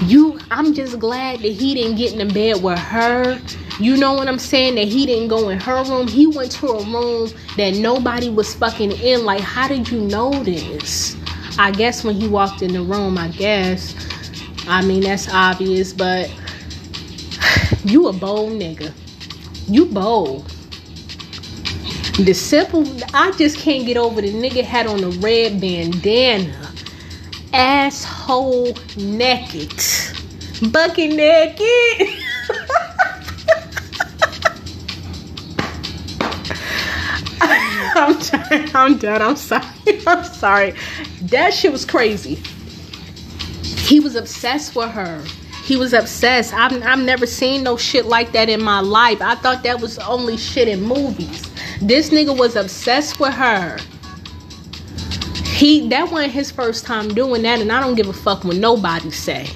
You 0.04 0.40
I'm 0.52 0.74
just 0.74 1.00
glad 1.00 1.40
that 1.40 1.52
he 1.52 1.74
didn't 1.74 1.98
get 1.98 2.14
in 2.14 2.28
the 2.28 2.34
bed 2.34 2.64
with 2.64 2.80
her. 2.80 3.40
You 3.80 3.98
know 3.98 4.14
what 4.14 4.28
I'm 4.28 4.40
saying? 4.40 4.76
That 4.76 4.88
he 4.88 5.06
didn't 5.06 5.28
go 5.28 5.50
in 5.50 5.60
her 5.60 5.84
room. 5.84 6.08
He 6.08 6.28
went 6.28 6.52
to 6.54 6.68
a 6.68 6.84
room 6.86 7.30
that 7.58 7.76
nobody 7.76 8.30
was 8.30 8.54
fucking 8.56 8.94
in. 8.94 9.26
Like, 9.26 9.42
how 9.42 9.68
did 9.68 9.90
you 9.90 10.00
know 10.00 10.32
this? 10.44 11.18
I 11.58 11.72
guess 11.72 12.04
when 12.04 12.16
he 12.16 12.28
walked 12.28 12.62
in 12.62 12.74
the 12.74 12.82
room, 12.82 13.18
I 13.18 13.30
guess. 13.30 13.96
I 14.68 14.84
mean, 14.84 15.02
that's 15.02 15.28
obvious, 15.32 15.94
but 15.94 16.30
you 17.84 18.08
a 18.08 18.14
bold 18.14 18.54
nigga. 18.54 18.92
You 19.68 19.86
bold. 19.86 20.48
The 22.18 22.34
simple, 22.34 22.86
I 23.14 23.32
just 23.32 23.58
can't 23.58 23.86
get 23.86 23.98
over 23.98 24.22
the 24.22 24.32
nigga 24.34 24.64
had 24.64 24.88
on 24.88 25.04
a 25.04 25.10
red 25.10 25.60
bandana, 25.60 26.72
asshole 27.54 28.78
naked, 28.98 29.74
bucket 30.72 31.12
naked. 31.12 32.10
I'm. 37.96 38.18
I'm 38.76 38.98
done. 38.98 39.22
I'm 39.22 39.36
sorry. 39.36 39.66
I'm 40.08 40.24
sorry. 40.26 40.76
That 41.24 41.54
shit 41.54 41.72
was 41.72 41.86
crazy. 41.86 42.42
He 43.86 44.00
was 44.00 44.16
obsessed 44.16 44.76
with 44.76 44.90
her. 44.92 45.24
He 45.64 45.78
was 45.78 45.94
obsessed. 45.94 46.54
I've, 46.54 46.74
I've 46.84 47.00
never 47.00 47.28
seen 47.28 47.64
no 47.64 47.78
shit 47.78 48.06
like 48.06 48.32
that 48.32 48.50
in 48.50 48.62
my 48.62 48.80
life. 48.80 49.22
I 49.22 49.36
thought 49.36 49.64
that 49.64 49.80
was 49.80 50.00
only 50.00 50.38
shit 50.38 50.68
in 50.68 50.82
movies. 50.82 51.52
This 51.82 52.10
nigga 52.10 52.38
was 52.38 52.56
obsessed 52.56 53.20
with 53.20 53.34
her. 53.34 53.78
He 55.56 55.88
that 55.90 56.12
wasn't 56.12 56.34
his 56.34 56.52
first 56.52 56.86
time 56.86 57.10
doing 57.14 57.44
that, 57.44 57.60
and 57.60 57.72
I 57.72 57.80
don't 57.80 57.96
give 57.96 58.08
a 58.08 58.14
fuck 58.14 58.44
what 58.44 58.58
nobody 58.58 59.12
say. 59.12 59.50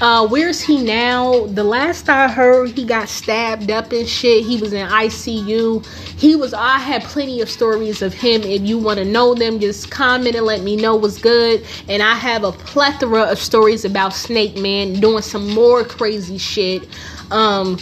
Uh, 0.00 0.26
where's 0.26 0.60
he 0.60 0.82
now? 0.82 1.46
The 1.46 1.62
last 1.62 2.08
I 2.08 2.28
heard, 2.28 2.70
he 2.70 2.84
got 2.84 3.08
stabbed 3.08 3.70
up 3.70 3.92
and 3.92 4.08
shit. 4.08 4.44
He 4.44 4.60
was 4.60 4.72
in 4.72 4.86
ICU. 4.88 5.86
He 6.18 6.34
was. 6.34 6.52
I 6.52 6.78
had 6.78 7.04
plenty 7.04 7.40
of 7.40 7.48
stories 7.48 8.02
of 8.02 8.12
him. 8.12 8.42
If 8.42 8.62
you 8.62 8.76
want 8.78 8.98
to 8.98 9.04
know 9.04 9.34
them, 9.34 9.60
just 9.60 9.90
comment 9.90 10.34
and 10.34 10.44
let 10.44 10.62
me 10.62 10.76
know 10.76 10.96
what's 10.96 11.18
good. 11.18 11.64
And 11.88 12.02
I 12.02 12.14
have 12.14 12.42
a 12.42 12.52
plethora 12.52 13.22
of 13.22 13.38
stories 13.38 13.84
about 13.84 14.12
Snake 14.12 14.56
Man 14.56 14.94
doing 14.94 15.22
some 15.22 15.48
more 15.50 15.84
crazy 15.84 16.38
shit. 16.38 16.88
Um, 17.30 17.78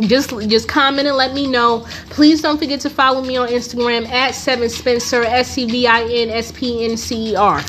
just 0.00 0.30
just 0.48 0.68
comment 0.68 1.06
and 1.06 1.16
let 1.16 1.32
me 1.32 1.46
know. 1.46 1.86
Please 2.10 2.42
don't 2.42 2.58
forget 2.58 2.80
to 2.80 2.90
follow 2.90 3.22
me 3.22 3.36
on 3.36 3.48
Instagram 3.48 4.08
at 4.08 4.34
Sevin 4.34 4.70
Spencer 4.70 5.22
S 5.22 5.52
C 5.52 5.66
V 5.66 5.86
I 5.86 6.02
N 6.02 6.30
S 6.30 6.50
P 6.50 6.84
N 6.84 6.96
C 6.96 7.32
E 7.32 7.36
R. 7.36 7.62